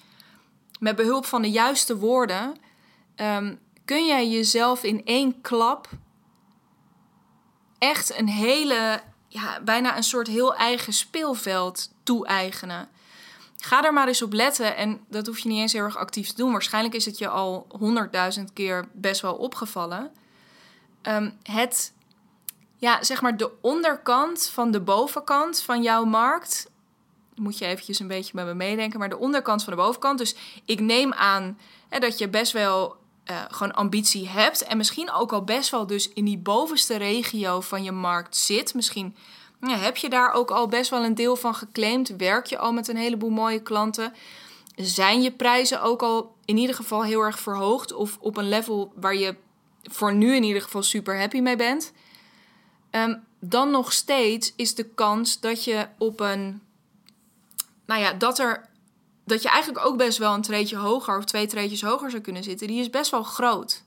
met 0.81 0.97
behulp 0.97 1.25
van 1.27 1.43
de 1.43 1.51
juiste 1.51 1.97
woorden. 1.97 2.57
Ehm, 3.15 3.55
kun 3.85 4.07
jij 4.07 4.29
jezelf 4.29 4.83
in 4.83 5.05
één 5.05 5.41
klap 5.41 5.89
echt 7.79 8.19
een 8.19 8.29
hele, 8.29 9.01
ja, 9.29 9.61
bijna 9.61 9.97
een 9.97 10.03
soort 10.03 10.27
heel 10.27 10.55
eigen 10.55 10.93
speelveld 10.93 11.93
toe-eigenen. 12.03 12.89
Ga 13.61 13.85
er 13.85 13.93
maar 13.93 14.09
eens 14.09 14.23
op 14.23 14.33
letten. 14.33 14.77
En 14.77 15.01
dat 15.09 15.27
hoef 15.27 15.39
je 15.39 15.49
niet 15.49 15.61
eens 15.61 15.73
heel 15.73 15.85
erg 15.85 15.97
actief 15.97 16.29
te 16.29 16.37
doen. 16.37 16.53
Waarschijnlijk 16.53 16.95
is 16.95 17.05
het 17.05 17.19
je 17.19 17.29
al 17.29 17.67
honderdduizend 17.69 18.53
keer 18.53 18.89
best 18.93 19.21
wel 19.21 19.35
opgevallen. 19.35 20.11
Um, 21.03 21.39
het, 21.43 21.93
ja, 22.77 23.03
zeg 23.03 23.23
maar 23.23 23.37
de 23.37 23.53
onderkant 23.61 24.51
van 24.53 24.71
de 24.71 24.81
bovenkant 24.81 25.61
van 25.61 25.83
jouw 25.83 26.05
markt. 26.05 26.71
Moet 27.35 27.59
je 27.59 27.67
eventjes 27.67 27.99
een 27.99 28.09
beetje 28.09 28.33
met 28.35 28.47
me 28.47 28.55
meedenken. 28.55 28.99
Maar 28.99 29.09
de 29.09 29.19
onderkant 29.19 29.65
van 29.65 29.73
de 29.73 29.79
bovenkant. 29.79 30.19
Dus 30.19 30.35
ik 30.65 30.81
neem 30.81 31.13
aan 31.13 31.59
hè, 31.89 31.99
dat 31.99 32.19
je 32.19 32.29
best 32.29 32.53
wel 32.53 32.97
uh, 33.31 33.43
gewoon 33.49 33.75
ambitie 33.75 34.29
hebt. 34.29 34.63
En 34.63 34.77
misschien 34.77 35.13
ook 35.13 35.33
al 35.33 35.45
best 35.45 35.71
wel 35.71 35.87
dus 35.87 36.09
in 36.09 36.25
die 36.25 36.39
bovenste 36.39 36.97
regio 36.97 37.61
van 37.61 37.83
je 37.83 37.93
markt 37.93 38.37
zit. 38.37 38.75
Misschien 38.75 39.17
heb 39.61 39.97
je 39.97 40.09
daar 40.09 40.33
ook 40.33 40.51
al 40.51 40.69
best 40.69 40.91
wel 40.91 41.05
een 41.05 41.15
deel 41.15 41.37
van 41.37 41.55
geclaimd? 41.55 42.17
Werk 42.17 42.47
je 42.47 42.59
al 42.59 42.73
met 42.73 42.89
een 42.89 42.97
heleboel 42.97 43.31
mooie 43.31 43.63
klanten? 43.63 44.13
Zijn 44.77 45.23
je 45.23 45.33
prijzen 45.33 45.83
ook 45.83 46.03
al 46.03 46.37
in 46.45 46.57
ieder 46.57 46.75
geval 46.75 47.05
heel 47.05 47.21
erg 47.21 47.39
verhoogd? 47.39 47.93
Of 47.93 48.19
op 48.21 48.37
een 48.37 48.49
level 48.49 48.93
waar 48.95 49.17
je 49.17 49.37
voor 49.83 50.15
nu 50.15 50.35
in 50.35 50.43
ieder 50.43 50.63
geval 50.63 50.83
super 50.83 51.19
happy 51.19 51.41
mee 51.41 51.57
bent? 51.57 51.93
Um, 52.91 53.27
dan 53.41 53.71
nog 53.71 53.93
steeds 53.93 54.53
is 54.57 54.75
de 54.75 54.85
kans 54.85 55.41
dat 55.41 55.65
je 55.65 55.89
op 55.99 56.21
een. 56.21 56.63
Nou 57.87 58.01
ja, 58.01 58.13
dat 58.13 58.39
er. 58.39 58.69
Dat 59.25 59.43
je 59.43 59.49
eigenlijk 59.49 59.87
ook 59.87 59.97
best 59.97 60.19
wel 60.19 60.35
een 60.35 60.43
treetje 60.43 60.77
hoger 60.77 61.17
of 61.17 61.25
twee 61.25 61.47
treetjes 61.47 61.83
hoger 61.83 62.11
zou 62.11 62.23
kunnen 62.23 62.43
zitten, 62.43 62.67
die 62.67 62.81
is 62.81 62.91
best 62.91 63.11
wel 63.11 63.23
groot. 63.23 63.83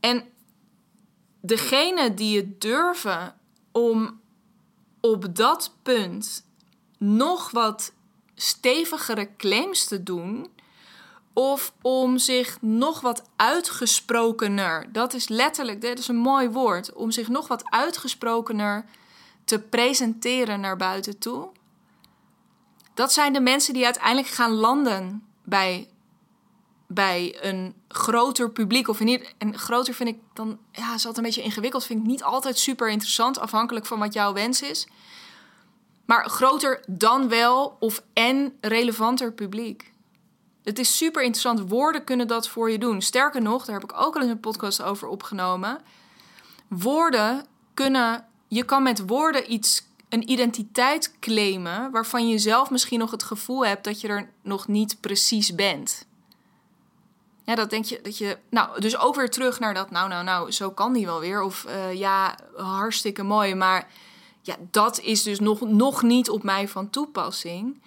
En 0.00 0.24
degene 1.40 2.14
die 2.14 2.36
het 2.36 2.60
durven 2.60 3.34
om 3.76 4.20
op 5.00 5.36
dat 5.36 5.74
punt 5.82 6.44
nog 6.98 7.50
wat 7.50 7.92
stevigere 8.34 9.36
claims 9.36 9.84
te 9.84 10.02
doen. 10.02 10.50
Of 11.32 11.72
om 11.82 12.18
zich 12.18 12.58
nog 12.60 13.00
wat 13.00 13.22
uitgesprokener, 13.36 14.92
dat 14.92 15.14
is 15.14 15.28
letterlijk, 15.28 15.80
dit 15.80 15.98
is 15.98 16.08
een 16.08 16.16
mooi 16.16 16.48
woord, 16.48 16.92
om 16.92 17.10
zich 17.10 17.28
nog 17.28 17.48
wat 17.48 17.64
uitgesprokener 17.64 18.84
te 19.44 19.58
presenteren 19.58 20.60
naar 20.60 20.76
buiten 20.76 21.18
toe. 21.18 21.48
Dat 22.94 23.12
zijn 23.12 23.32
de 23.32 23.40
mensen 23.40 23.74
die 23.74 23.84
uiteindelijk 23.84 24.28
gaan 24.28 24.52
landen 24.52 25.26
bij 25.44 25.88
bij 26.86 27.36
een 27.40 27.74
groter 27.88 28.50
publiek. 28.50 28.88
Of 28.88 29.00
ieder, 29.00 29.32
en 29.38 29.58
groter 29.58 29.94
vind 29.94 30.08
ik 30.08 30.18
dan, 30.32 30.58
ja, 30.72 30.94
is 30.94 31.06
altijd 31.06 31.16
een 31.16 31.22
beetje 31.22 31.42
ingewikkeld. 31.42 31.84
Vind 31.84 32.00
ik 32.00 32.06
niet 32.06 32.22
altijd 32.22 32.58
super 32.58 32.90
interessant, 32.90 33.38
afhankelijk 33.38 33.86
van 33.86 33.98
wat 33.98 34.12
jouw 34.12 34.32
wens 34.32 34.62
is. 34.62 34.86
Maar 36.04 36.28
groter 36.28 36.84
dan 36.86 37.28
wel 37.28 37.76
of 37.80 38.02
en 38.12 38.56
relevanter 38.60 39.32
publiek. 39.32 39.92
Het 40.64 40.78
is 40.78 40.96
super 40.96 41.22
interessant. 41.22 41.70
Woorden 41.70 42.04
kunnen 42.04 42.28
dat 42.28 42.48
voor 42.48 42.70
je 42.70 42.78
doen. 42.78 43.02
Sterker 43.02 43.42
nog, 43.42 43.64
daar 43.64 43.80
heb 43.80 43.90
ik 43.90 44.00
ook 44.00 44.14
al 44.14 44.22
eens 44.22 44.30
een 44.30 44.40
podcast 44.40 44.82
over 44.82 45.08
opgenomen. 45.08 45.80
Woorden 46.68 47.46
kunnen, 47.74 48.26
je 48.48 48.64
kan 48.64 48.82
met 48.82 49.06
woorden 49.06 49.52
iets, 49.52 49.86
een 50.08 50.30
identiteit 50.30 51.18
claimen 51.20 51.90
waarvan 51.90 52.28
je 52.28 52.38
zelf 52.38 52.70
misschien 52.70 52.98
nog 52.98 53.10
het 53.10 53.22
gevoel 53.22 53.66
hebt 53.66 53.84
dat 53.84 54.00
je 54.00 54.08
er 54.08 54.30
nog 54.42 54.68
niet 54.68 55.00
precies 55.00 55.54
bent. 55.54 56.06
Ja, 57.46 57.54
dat 57.54 57.70
denk 57.70 57.84
je 57.84 58.00
dat 58.02 58.18
je. 58.18 58.38
Nou, 58.50 58.80
dus 58.80 58.98
ook 58.98 59.14
weer 59.14 59.30
terug 59.30 59.58
naar 59.60 59.74
dat. 59.74 59.90
Nou, 59.90 60.08
nou, 60.08 60.24
nou, 60.24 60.50
zo 60.50 60.70
kan 60.70 60.92
die 60.92 61.06
wel 61.06 61.20
weer. 61.20 61.42
Of 61.42 61.64
uh, 61.68 61.92
ja, 61.92 62.38
hartstikke 62.56 63.22
mooi. 63.22 63.54
Maar 63.54 63.88
ja, 64.42 64.56
dat 64.70 65.00
is 65.00 65.22
dus 65.22 65.40
nog, 65.40 65.60
nog 65.60 66.02
niet 66.02 66.30
op 66.30 66.42
mij 66.42 66.68
van 66.68 66.90
toepassing. 66.90 67.82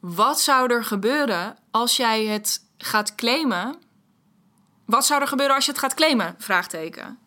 Wat 0.00 0.40
zou 0.40 0.72
er 0.72 0.84
gebeuren 0.84 1.56
als 1.70 1.96
jij 1.96 2.26
het 2.26 2.64
gaat 2.78 3.14
claimen? 3.14 3.76
Wat 4.84 5.06
zou 5.06 5.20
er 5.20 5.28
gebeuren 5.28 5.54
als 5.54 5.64
je 5.64 5.70
het 5.70 5.80
gaat 5.80 5.94
claimen? 5.94 6.34
Vraagteken. 6.38 7.18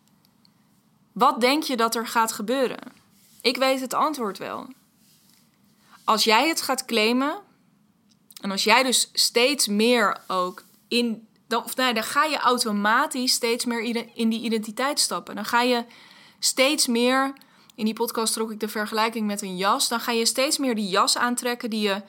Wat 1.12 1.40
denk 1.40 1.62
je 1.62 1.76
dat 1.76 1.94
er 1.94 2.06
gaat 2.06 2.32
gebeuren? 2.32 2.92
Ik 3.40 3.56
weet 3.56 3.80
het 3.80 3.94
antwoord 3.94 4.38
wel. 4.38 4.66
Als 6.04 6.24
jij 6.24 6.48
het 6.48 6.62
gaat 6.62 6.84
claimen, 6.84 7.38
en 8.40 8.50
als 8.50 8.64
jij 8.64 8.82
dus 8.82 9.10
steeds 9.12 9.66
meer 9.66 10.20
ook 10.26 10.64
in, 10.92 11.26
dan, 11.46 11.64
nee, 11.76 11.94
dan 11.94 12.02
ga 12.02 12.24
je 12.24 12.38
automatisch 12.38 13.32
steeds 13.32 13.64
meer 13.64 14.06
in 14.14 14.28
die 14.28 14.42
identiteit 14.42 15.00
stappen. 15.00 15.34
Dan 15.34 15.44
ga 15.44 15.62
je 15.62 15.84
steeds 16.38 16.86
meer, 16.86 17.32
in 17.74 17.84
die 17.84 17.94
podcast 17.94 18.32
trok 18.32 18.50
ik 18.50 18.60
de 18.60 18.68
vergelijking 18.68 19.26
met 19.26 19.42
een 19.42 19.56
jas, 19.56 19.88
dan 19.88 20.00
ga 20.00 20.12
je 20.12 20.26
steeds 20.26 20.58
meer 20.58 20.74
die 20.74 20.88
jas 20.88 21.16
aantrekken 21.16 21.70
die 21.70 21.80
je, 21.80 22.02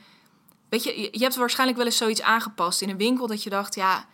weet 0.69 0.83
je, 0.83 1.09
je 1.11 1.23
hebt 1.23 1.35
waarschijnlijk 1.35 1.77
wel 1.77 1.87
eens 1.87 1.97
zoiets 1.97 2.21
aangepast 2.21 2.81
in 2.81 2.89
een 2.89 2.97
winkel 2.97 3.27
dat 3.27 3.43
je 3.43 3.49
dacht, 3.49 3.75
ja, 3.75 4.05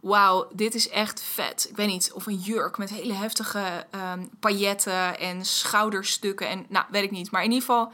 wauw, 0.00 0.48
dit 0.52 0.74
is 0.74 0.88
echt 0.88 1.22
vet. 1.22 1.66
Ik 1.70 1.76
weet 1.76 1.88
niet, 1.88 2.12
of 2.12 2.26
een 2.26 2.38
jurk 2.38 2.78
met 2.78 2.90
hele 2.90 3.12
heftige 3.12 3.86
um, 3.94 4.28
pailletten 4.40 5.18
en 5.18 5.44
schouderstukken 5.44 6.48
en, 6.48 6.66
nou, 6.68 6.84
weet 6.90 7.04
ik 7.04 7.10
niet. 7.10 7.30
Maar 7.30 7.44
in 7.44 7.52
ieder 7.52 7.66
geval 7.66 7.92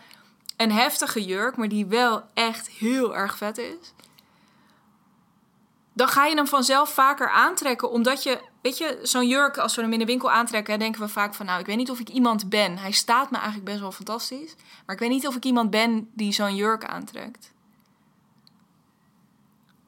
een 0.57 0.73
heftige 0.73 1.25
jurk, 1.25 1.57
maar 1.57 1.69
die 1.69 1.87
wel 1.87 2.23
echt 2.35 2.69
heel 2.69 3.17
erg 3.17 3.37
vet 3.37 3.59
is 3.59 3.93
dan 5.93 6.09
ga 6.09 6.27
je 6.27 6.35
hem 6.35 6.47
vanzelf 6.47 6.91
vaker 6.91 7.31
aantrekken. 7.31 7.91
Omdat 7.91 8.23
je, 8.23 8.41
weet 8.63 8.79
je, 8.79 8.99
zo'n 9.03 9.29
jurk, 9.29 9.59
als 9.59 9.75
we 9.75 9.83
hem 9.83 9.93
in 9.93 9.99
de 9.99 10.05
winkel 10.05 10.31
aantrekken, 10.31 10.79
denken 10.79 11.01
we 11.01 11.09
vaak 11.09 11.35
van, 11.35 11.47
nou, 11.47 11.61
ik 11.61 11.67
weet 11.67 11.77
niet 11.77 11.91
of 11.91 12.01
ik 12.01 12.09
iemand 12.09 12.49
ben. 12.49 12.79
Hij 12.79 12.91
staat 12.91 13.31
me 13.31 13.37
eigenlijk 13.37 13.67
best 13.67 13.81
wel 13.81 13.93
fantastisch. 13.93 14.55
Maar 14.87 14.95
ik 14.95 15.01
weet 15.01 15.11
niet 15.11 15.27
of 15.27 15.37
ik 15.37 15.45
iemand 15.45 15.71
ben 15.71 16.11
die 16.15 16.33
zo'n 16.33 16.55
jurk 16.55 16.85
aantrekt. 16.85 17.53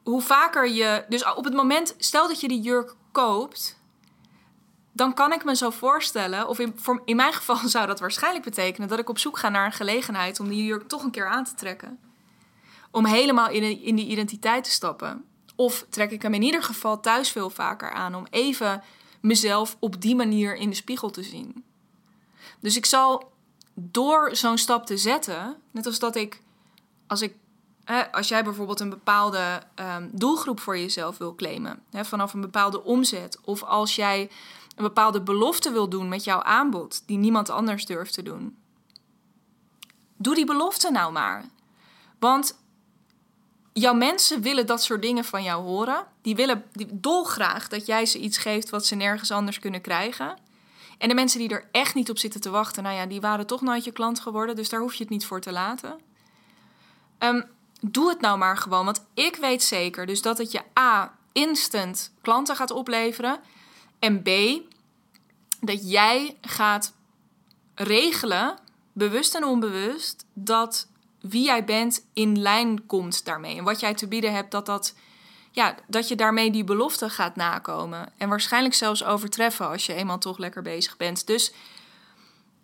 Hoe 0.03 0.21
vaker 0.21 0.69
je, 0.69 1.05
dus 1.09 1.35
op 1.35 1.45
het 1.45 1.55
moment, 1.55 1.95
stel 1.99 2.29
dat 2.29 2.41
je 2.41 2.49
die 2.49 2.61
jurk 2.61 2.95
koopt, 3.13 3.79
dan 4.93 5.15
kan 5.15 5.33
ik 5.33 5.45
me 5.45 5.57
zo 5.57 5.71
voorstellen, 5.71 6.49
of 6.49 6.59
in, 6.59 6.77
in 7.05 7.17
mijn 7.17 7.33
geval 7.33 7.57
zou 7.69 7.87
dat 7.87 8.01
waarschijnlijk 8.01 8.45
betekenen 8.45 8.89
dat 8.89 8.99
ik 8.99 9.09
op 9.09 9.19
zoek 9.19 9.39
ga 9.39 9.49
naar 9.49 9.67
een 9.67 9.73
gelegenheid 9.73 10.41
om 10.41 10.49
die 10.49 10.65
jurk 10.65 10.89
toch 10.89 11.03
een 11.03 11.11
keer 11.11 11.29
aan 11.29 11.45
te 11.45 11.55
trekken. 11.55 11.99
Om 12.91 13.05
helemaal 13.05 13.49
in, 13.49 13.83
in 13.83 13.97
die 13.97 14.07
identiteit 14.07 14.65
te 14.65 14.71
stappen. 14.71 15.25
Of 15.57 15.87
trek 15.89 16.11
ik 16.11 16.23
hem 16.23 16.35
in 16.35 16.43
ieder 16.43 16.63
geval 16.63 17.01
thuis 17.01 17.31
veel 17.31 17.51
vaker 17.51 17.91
aan 17.91 18.15
om 18.15 18.27
even 18.31 18.83
mezelf 19.21 19.77
op 19.79 20.01
die 20.01 20.17
manier 20.17 20.57
in 20.57 20.71
de 20.71 20.77
spiegel 20.77 21.11
te 21.11 21.23
zien. 21.23 21.65
Dus 22.61 22.77
ik 22.77 22.87
zal 22.87 23.33
door 23.75 24.37
zo'n 24.37 24.59
stap 24.59 24.87
te 24.87 24.97
zetten, 24.97 25.57
net 25.71 25.87
als 25.87 25.99
dat 25.99 26.17
ik, 26.17 26.43
als 27.07 27.21
ik, 27.21 27.35
als 28.13 28.29
jij 28.29 28.45
bijvoorbeeld 28.45 28.81
een 28.81 28.91
bepaalde 28.91 29.63
um, 29.75 30.11
doelgroep 30.13 30.61
voor 30.61 30.79
jezelf 30.79 31.19
wil 31.19 31.35
claimen, 31.35 31.83
hè, 31.91 32.05
vanaf 32.05 32.33
een 32.33 32.41
bepaalde 32.41 32.85
omzet, 32.85 33.39
of 33.45 33.63
als 33.63 33.95
jij 33.95 34.31
een 34.77 34.85
bepaalde 34.85 35.23
belofte 35.23 35.73
wil 35.73 35.89
doen 35.89 36.09
met 36.09 36.25
jouw 36.25 36.43
aanbod 36.43 37.03
die 37.07 37.19
niemand 37.19 37.51
anders 37.51 37.87
durft 37.87 38.15
te 38.15 38.23
doen, 38.23 38.57
doe 40.17 40.35
die 40.35 40.47
belofte 40.47 40.91
nou 40.91 41.13
maar. 41.13 41.45
Want 42.19 42.59
jouw 43.75 43.95
mensen 43.95 44.41
willen 44.41 44.67
dat 44.67 44.83
soort 44.83 45.03
dingen 45.03 45.25
van 45.25 45.43
jou 45.43 45.63
horen. 45.63 46.07
Die 46.23 46.35
willen 46.35 46.65
die, 46.73 46.87
dolgraag 46.91 47.69
dat 47.69 47.87
jij 47.87 48.07
ze 48.07 48.19
iets 48.19 48.39
geeft 48.39 48.71
wat 48.71 48.87
ze 48.87 48.95
nergens 48.95 49.31
anders 49.31 49.59
kunnen 49.59 49.81
krijgen. 49.81 50.37
En 50.99 51.09
de 51.09 51.15
mensen 51.15 51.39
die 51.39 51.49
er 51.49 51.69
echt 51.73 51.95
niet 51.95 52.11
op 52.11 52.19
zitten 52.19 52.41
te 52.41 52.51
wachten, 52.51 52.83
nou 52.83 52.97
ja, 52.97 53.07
die 53.07 53.21
waren 53.21 53.47
toch 53.47 53.61
nooit 53.61 53.85
je 53.85 53.93
klant 53.93 54.21
geworden, 54.21 54.57
dus 54.57 54.69
daar 54.69 54.81
hoef 54.81 54.95
je 54.95 55.03
het 55.03 55.13
niet 55.13 55.27
voor 55.27 55.41
te 55.41 55.53
laten. 55.53 56.01
Ehm, 57.19 57.43
doe 57.81 58.09
het 58.09 58.21
nou 58.21 58.39
maar 58.39 58.57
gewoon. 58.57 58.85
Want 58.85 59.05
ik 59.15 59.37
weet 59.37 59.63
zeker 59.63 60.07
dus 60.07 60.23
dat 60.23 60.39
het 60.39 60.53
je 60.53 60.61
A, 60.79 61.17
instant 61.33 62.13
klanten 62.23 62.57
gaat 62.57 62.71
opleveren. 62.71 63.41
En 63.99 64.23
B, 64.23 64.29
dat 65.61 65.91
jij 65.91 66.37
gaat 66.41 66.93
regelen, 67.75 68.59
bewust 68.93 69.35
en 69.35 69.45
onbewust, 69.45 70.25
dat 70.33 70.89
wie 71.29 71.45
jij 71.45 71.65
bent 71.65 72.07
in 72.13 72.41
lijn 72.43 72.87
komt 72.87 73.25
daarmee. 73.25 73.57
En 73.57 73.65
wat 73.65 73.81
jij 73.81 73.95
te 73.95 74.09
bieden 74.09 74.33
hebt, 74.33 74.51
dat, 74.51 74.67
dat, 74.67 74.95
ja, 75.51 75.75
dat 75.87 76.09
je 76.09 76.17
daarmee 76.17 76.51
die 76.51 76.65
belofte 76.65 77.09
gaat 77.09 77.37
nakomen. 77.37 78.13
En 78.17 78.29
waarschijnlijk 78.29 78.75
zelfs 78.75 79.05
overtreffen 79.05 79.69
als 79.69 79.87
je 79.87 79.95
eenmaal 79.95 80.19
toch 80.19 80.39
lekker 80.39 80.63
bezig 80.63 80.97
bent. 80.97 81.27
Dus 81.27 81.53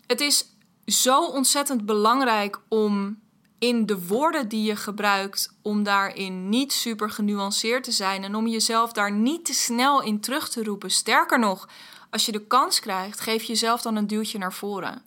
het 0.06 0.20
is 0.20 0.46
zo 0.86 1.26
ontzettend 1.26 1.86
belangrijk 1.86 2.60
om 2.68 3.18
in 3.58 3.86
de 3.86 4.06
woorden 4.06 4.48
die 4.48 4.62
je 4.62 4.76
gebruikt, 4.76 5.56
om 5.62 5.82
daarin 5.82 6.48
niet 6.48 6.72
super 6.72 7.10
genuanceerd 7.10 7.84
te 7.84 7.92
zijn 7.92 8.24
en 8.24 8.34
om 8.34 8.46
jezelf 8.46 8.92
daar 8.92 9.12
niet 9.12 9.44
te 9.44 9.54
snel 9.54 10.02
in 10.02 10.20
terug 10.20 10.48
te 10.48 10.64
roepen. 10.64 10.90
Sterker 10.90 11.38
nog, 11.38 11.68
als 12.10 12.26
je 12.26 12.32
de 12.32 12.46
kans 12.46 12.80
krijgt, 12.80 13.20
geef 13.20 13.42
jezelf 13.42 13.82
dan 13.82 13.96
een 13.96 14.06
duwtje 14.06 14.38
naar 14.38 14.52
voren. 14.52 15.02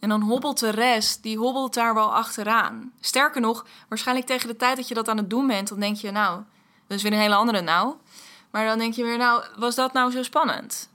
En 0.00 0.08
dan 0.08 0.20
hobbelt 0.20 0.58
de 0.58 0.70
rest, 0.70 1.22
die 1.22 1.38
hobbelt 1.38 1.74
daar 1.74 1.94
wel 1.94 2.14
achteraan. 2.14 2.92
Sterker 3.00 3.40
nog, 3.40 3.66
waarschijnlijk 3.88 4.26
tegen 4.26 4.48
de 4.48 4.56
tijd 4.56 4.76
dat 4.76 4.88
je 4.88 4.94
dat 4.94 5.08
aan 5.08 5.16
het 5.16 5.30
doen 5.30 5.46
bent, 5.46 5.68
dan 5.68 5.80
denk 5.80 5.96
je, 5.96 6.10
nou, 6.10 6.42
dat 6.86 6.96
is 6.96 7.02
weer 7.02 7.12
een 7.12 7.18
hele 7.18 7.34
andere 7.34 7.60
nou. 7.60 7.94
Maar 8.50 8.66
dan 8.66 8.78
denk 8.78 8.94
je 8.94 9.02
weer, 9.02 9.18
nou, 9.18 9.44
was 9.56 9.74
dat 9.74 9.92
nou 9.92 10.10
zo 10.10 10.22
spannend? 10.22 10.90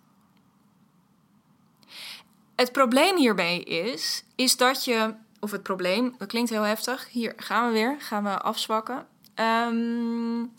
Het 2.55 2.71
probleem 2.71 3.17
hierbij 3.17 3.59
is, 3.59 4.24
is 4.35 4.57
dat 4.57 4.85
je, 4.85 5.13
of 5.39 5.51
het 5.51 5.63
probleem, 5.63 6.15
dat 6.17 6.27
klinkt 6.27 6.50
heel 6.50 6.62
heftig. 6.62 7.07
Hier 7.09 7.33
gaan 7.38 7.67
we 7.67 7.74
weer, 7.74 7.95
gaan 8.00 8.24
we 8.24 8.41
afzwakken. 8.41 9.07
Um, 9.35 10.53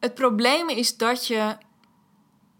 het 0.00 0.14
probleem 0.14 0.68
is 0.68 0.96
dat 0.96 1.26
je 1.26 1.56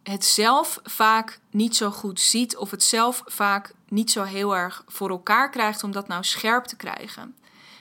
het 0.03 0.25
zelf 0.25 0.79
vaak 0.83 1.41
niet 1.51 1.77
zo 1.77 1.91
goed 1.91 2.21
ziet 2.21 2.57
of 2.57 2.71
het 2.71 2.83
zelf 2.83 3.23
vaak 3.27 3.73
niet 3.89 4.11
zo 4.11 4.23
heel 4.23 4.57
erg 4.57 4.85
voor 4.87 5.11
elkaar 5.11 5.51
krijgt 5.51 5.85
om 5.85 5.93
dat 5.93 6.09
nou 6.09 6.25
scherp 6.25 6.65
te 6.65 6.77
krijgen. 6.77 7.35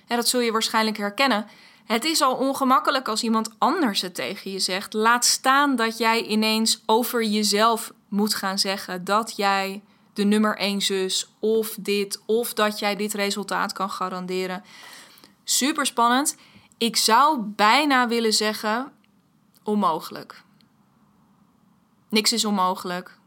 En 0.07 0.15
dat 0.15 0.27
zul 0.27 0.39
je 0.39 0.51
waarschijnlijk 0.51 0.97
herkennen. 0.97 1.47
Het 1.85 2.03
is 2.03 2.21
al 2.21 2.35
ongemakkelijk 2.35 3.07
als 3.07 3.23
iemand 3.23 3.49
anders 3.57 4.01
het 4.01 4.15
tegen 4.15 4.51
je 4.51 4.59
zegt. 4.59 4.93
Laat 4.93 5.25
staan 5.25 5.75
dat 5.75 5.97
jij 5.97 6.25
ineens 6.25 6.83
over 6.85 7.23
jezelf 7.23 7.91
moet 8.07 8.33
gaan 8.33 8.59
zeggen 8.59 9.03
dat 9.03 9.33
jij 9.35 9.81
de 10.13 10.23
nummer 10.23 10.57
één 10.57 10.81
zus 10.81 11.33
of 11.39 11.75
dit 11.79 12.21
of 12.25 12.53
dat 12.53 12.79
jij 12.79 12.95
dit 12.95 13.13
resultaat 13.13 13.73
kan 13.73 13.89
garanderen. 13.89 14.63
Super 15.43 15.85
spannend. 15.85 16.35
Ik 16.77 16.95
zou 16.95 17.39
bijna 17.41 18.07
willen 18.07 18.33
zeggen 18.33 18.91
onmogelijk. 19.63 20.43
Niks 22.09 22.33
is 22.33 22.45
onmogelijk. 22.45 23.17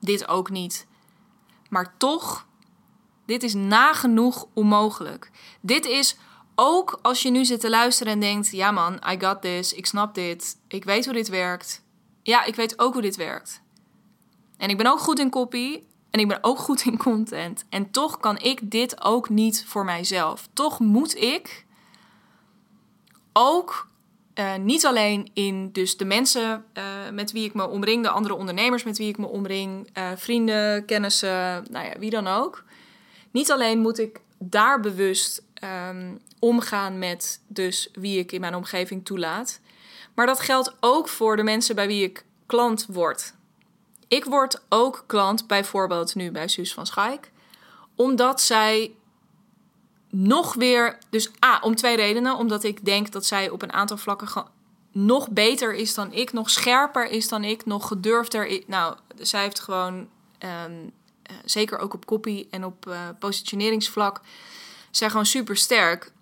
Dit 0.00 0.28
ook 0.28 0.50
niet. 0.50 0.86
Maar 1.68 1.94
toch, 1.96 2.46
dit 3.26 3.42
is 3.42 3.54
nagenoeg 3.54 4.46
onmogelijk. 4.52 5.30
Dit 5.60 5.86
is 5.86 6.16
ook 6.54 6.98
als 7.02 7.22
je 7.22 7.30
nu 7.30 7.44
zit 7.44 7.60
te 7.60 7.70
luisteren 7.70 8.12
en 8.12 8.20
denkt: 8.20 8.50
ja 8.50 8.70
man, 8.70 9.00
I 9.10 9.16
got 9.18 9.42
this, 9.42 9.72
ik 9.72 9.86
snap 9.86 10.14
dit, 10.14 10.56
ik 10.68 10.84
weet 10.84 11.04
hoe 11.04 11.14
dit 11.14 11.28
werkt. 11.28 11.84
Ja, 12.22 12.44
ik 12.44 12.54
weet 12.54 12.78
ook 12.78 12.92
hoe 12.92 13.02
dit 13.02 13.16
werkt. 13.16 13.62
En 14.56 14.68
ik 14.68 14.76
ben 14.76 14.86
ook 14.86 14.98
goed 14.98 15.18
in 15.18 15.30
copy 15.30 15.82
en 16.10 16.20
ik 16.20 16.28
ben 16.28 16.38
ook 16.40 16.58
goed 16.58 16.84
in 16.84 16.96
content. 16.96 17.64
En 17.68 17.90
toch 17.90 18.18
kan 18.18 18.38
ik 18.38 18.70
dit 18.70 19.02
ook 19.04 19.28
niet 19.28 19.64
voor 19.66 19.84
mijzelf. 19.84 20.48
Toch 20.52 20.78
moet 20.78 21.16
ik 21.16 21.64
ook 23.32 23.88
uh, 24.38 24.54
niet 24.56 24.86
alleen 24.86 25.30
in 25.32 25.72
dus 25.72 25.96
de 25.96 26.04
mensen 26.04 26.64
uh, 26.74 26.84
met 27.12 27.32
wie 27.32 27.44
ik 27.44 27.54
me 27.54 27.68
omring, 27.68 28.02
de 28.02 28.08
andere 28.08 28.34
ondernemers 28.34 28.84
met 28.84 28.98
wie 28.98 29.08
ik 29.08 29.18
me 29.18 29.26
omring, 29.26 29.88
uh, 29.98 30.08
vrienden, 30.16 30.84
kennissen, 30.84 31.64
nou 31.70 31.86
ja, 31.86 31.98
wie 31.98 32.10
dan 32.10 32.26
ook. 32.26 32.64
Niet 33.30 33.50
alleen 33.50 33.78
moet 33.78 33.98
ik 33.98 34.20
daar 34.38 34.80
bewust 34.80 35.42
um, 35.88 36.20
omgaan 36.38 36.98
met 36.98 37.40
dus 37.46 37.88
wie 37.92 38.18
ik 38.18 38.32
in 38.32 38.40
mijn 38.40 38.54
omgeving 38.54 39.04
toelaat, 39.04 39.60
maar 40.14 40.26
dat 40.26 40.40
geldt 40.40 40.76
ook 40.80 41.08
voor 41.08 41.36
de 41.36 41.42
mensen 41.42 41.74
bij 41.74 41.86
wie 41.86 42.04
ik 42.04 42.24
klant 42.46 42.86
word. 42.88 43.34
Ik 44.08 44.24
word 44.24 44.62
ook 44.68 45.04
klant 45.06 45.46
bijvoorbeeld 45.46 46.14
nu 46.14 46.30
bij 46.30 46.48
Suus 46.48 46.74
van 46.74 46.86
Schaik, 46.86 47.30
omdat 47.94 48.40
zij 48.40 48.94
nog 50.10 50.54
weer. 50.54 50.98
Dus 51.10 51.30
A, 51.44 51.58
om 51.60 51.74
twee 51.74 51.96
redenen. 51.96 52.36
Omdat 52.36 52.64
ik 52.64 52.84
denk 52.84 53.12
dat 53.12 53.26
zij 53.26 53.50
op 53.50 53.62
een 53.62 53.72
aantal 53.72 53.96
vlakken 53.96 54.28
nog 54.96 55.30
beter 55.30 55.74
is 55.74 55.94
dan 55.94 56.12
ik, 56.12 56.32
nog 56.32 56.50
scherper 56.50 57.06
is 57.10 57.28
dan 57.28 57.44
ik, 57.44 57.66
nog 57.66 57.88
gedurfder. 57.88 58.62
Nou, 58.66 58.96
zij 59.16 59.42
heeft 59.42 59.60
gewoon, 59.60 60.08
ehm, 60.38 60.72
eh, 61.22 61.36
zeker 61.44 61.78
ook 61.78 61.94
op 61.94 62.04
copy 62.04 62.46
en 62.50 62.64
op 62.64 62.86
uh, 62.88 63.00
positioneringsvlak, 63.18 64.20
zij 64.90 65.10
gewoon 65.10 65.26
super 65.26 65.56
sterk. 65.56 66.12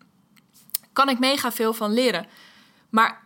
Kan 0.92 1.09
ik 1.09 1.18
mega 1.18 1.53
veel 1.53 1.75
van 1.75 1.92
leren. 1.92 2.27
Maar, 2.90 3.23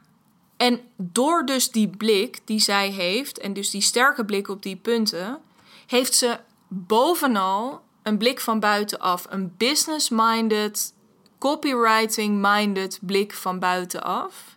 en 0.57 0.81
door 0.97 1.47
dus 1.47 1.71
die 1.71 1.88
blik 1.88 2.40
die 2.44 2.61
zij 2.61 2.90
heeft, 2.90 3.38
en 3.38 3.53
dus 3.53 3.71
die 3.71 3.81
sterke 3.81 4.25
blik 4.25 4.49
op 4.49 4.62
die 4.62 4.77
punten, 4.77 5.38
heeft 5.87 6.14
ze 6.14 6.38
bovenal 6.68 7.83
een 8.09 8.18
blik 8.18 8.40
van 8.40 8.61
buitenaf. 8.61 9.27
Een 9.29 9.55
business-minded, 9.57 10.94
copywriting-minded 11.38 12.99
blik 13.03 13.33
van 13.33 13.59
buitenaf. 13.59 14.57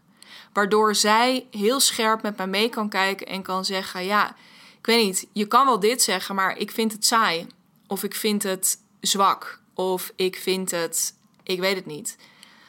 Waardoor 0.54 0.96
zij 0.96 1.48
heel 1.52 1.80
scherp 1.80 2.22
met 2.22 2.38
mij 2.38 2.48
mee 2.48 2.70
kan 2.70 2.90
kijken 2.90 3.28
en 3.28 3.42
kan 3.42 3.66
zeggen: 3.66 4.06
Ja, 4.06 4.36
ik 4.78 4.86
weet 4.86 5.06
niet, 5.06 5.28
je 5.34 5.46
kan 5.46 5.66
wel 5.66 5.80
dit 5.80 6.02
zeggen, 6.02 6.36
maar 6.36 6.58
ik 6.58 6.72
vind 6.72 6.92
het 6.92 7.06
saai. 7.06 7.48
Of 7.88 8.04
ik 8.04 8.16
vind 8.16 8.44
het 8.44 8.78
zwak. 9.00 9.60
Of 9.74 10.12
ik 10.16 10.36
vind 10.36 10.72
het, 10.72 11.16
ik 11.44 11.60
weet 11.60 11.76
het 11.76 11.86
niet. 11.86 12.18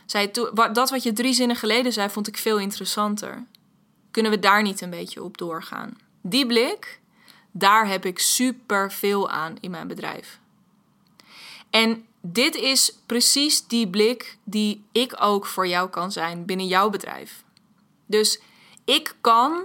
Zij, 0.06 0.30
dat 0.72 0.90
wat 0.90 1.02
je 1.02 1.12
drie 1.12 1.32
zinnen 1.32 1.56
geleden 1.56 1.92
zei, 1.92 2.10
vond 2.10 2.28
ik 2.28 2.36
veel 2.36 2.58
interessanter. 2.58 3.44
Kunnen 4.10 4.32
we 4.32 4.38
daar 4.38 4.62
niet 4.62 4.80
een 4.80 4.90
beetje 4.90 5.22
op 5.22 5.38
doorgaan? 5.38 5.98
Die 6.20 6.46
blik, 6.46 7.00
daar 7.50 7.88
heb 7.88 8.04
ik 8.04 8.18
super 8.18 8.92
veel 8.92 9.30
aan 9.30 9.56
in 9.60 9.70
mijn 9.70 9.88
bedrijf. 9.88 10.40
En 11.72 12.06
dit 12.20 12.54
is 12.54 12.98
precies 13.06 13.66
die 13.66 13.88
blik 13.88 14.38
die 14.44 14.84
ik 14.92 15.14
ook 15.18 15.46
voor 15.46 15.66
jou 15.66 15.88
kan 15.88 16.12
zijn 16.12 16.44
binnen 16.44 16.66
jouw 16.66 16.90
bedrijf. 16.90 17.44
Dus 18.06 18.40
ik 18.84 19.14
kan 19.20 19.62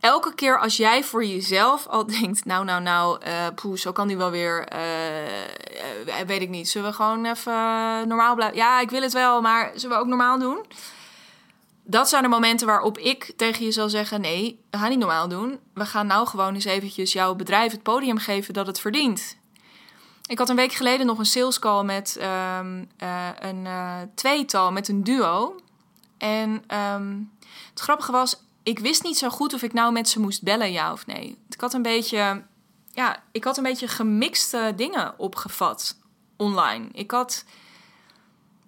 elke 0.00 0.34
keer 0.34 0.58
als 0.58 0.76
jij 0.76 1.04
voor 1.04 1.24
jezelf 1.24 1.86
al 1.86 2.06
denkt, 2.20 2.44
nou, 2.44 2.64
nou, 2.64 2.82
nou, 2.82 3.20
uh, 3.66 3.76
zo 3.76 3.92
kan 3.92 4.08
die 4.08 4.16
wel 4.16 4.30
weer, 4.30 4.68
uh, 4.72 6.26
weet 6.26 6.40
ik 6.40 6.48
niet. 6.48 6.68
Zullen 6.68 6.90
we 6.90 6.96
gewoon 6.96 7.24
even 7.24 7.52
normaal 8.08 8.34
blijven? 8.34 8.56
Ja, 8.56 8.80
ik 8.80 8.90
wil 8.90 9.02
het 9.02 9.12
wel, 9.12 9.40
maar 9.40 9.72
zullen 9.74 9.96
we 9.96 10.02
ook 10.02 10.08
normaal 10.08 10.38
doen? 10.38 10.66
Dat 11.86 12.08
zijn 12.08 12.22
de 12.22 12.28
momenten 12.28 12.66
waarop 12.66 12.98
ik 12.98 13.32
tegen 13.36 13.64
je 13.64 13.72
zal 13.72 13.88
zeggen: 13.88 14.20
nee, 14.20 14.60
we 14.70 14.78
gaan 14.78 14.90
niet 14.90 14.98
normaal 14.98 15.28
doen. 15.28 15.58
We 15.74 15.86
gaan 15.86 16.06
nou 16.06 16.26
gewoon 16.26 16.54
eens 16.54 16.64
eventjes 16.64 17.12
jouw 17.12 17.34
bedrijf 17.34 17.72
het 17.72 17.82
podium 17.82 18.18
geven 18.18 18.54
dat 18.54 18.66
het 18.66 18.80
verdient. 18.80 19.36
Ik 20.26 20.38
had 20.38 20.48
een 20.48 20.56
week 20.56 20.72
geleden 20.72 21.06
nog 21.06 21.18
een 21.18 21.24
sales 21.26 21.58
call 21.58 21.84
met 21.84 22.18
um, 22.58 22.88
uh, 23.02 23.28
een 23.38 23.64
uh, 23.64 23.96
tweetal, 24.14 24.72
met 24.72 24.88
een 24.88 25.04
duo. 25.04 25.60
En 26.18 26.64
um, 26.94 27.32
het 27.70 27.80
grappige 27.80 28.12
was, 28.12 28.42
ik 28.62 28.78
wist 28.78 29.02
niet 29.02 29.18
zo 29.18 29.28
goed 29.28 29.54
of 29.54 29.62
ik 29.62 29.72
nou 29.72 29.92
met 29.92 30.08
ze 30.08 30.20
moest 30.20 30.42
bellen, 30.42 30.72
ja 30.72 30.92
of 30.92 31.06
nee. 31.06 31.38
Ik 31.48 31.60
had 31.60 31.72
een 31.72 31.82
beetje, 31.82 32.42
ja, 32.92 33.22
ik 33.32 33.44
had 33.44 33.56
een 33.56 33.62
beetje 33.62 33.88
gemixte 33.88 34.72
dingen 34.76 35.18
opgevat 35.18 35.96
online. 36.36 36.88
Ik 36.92 37.10
had, 37.10 37.44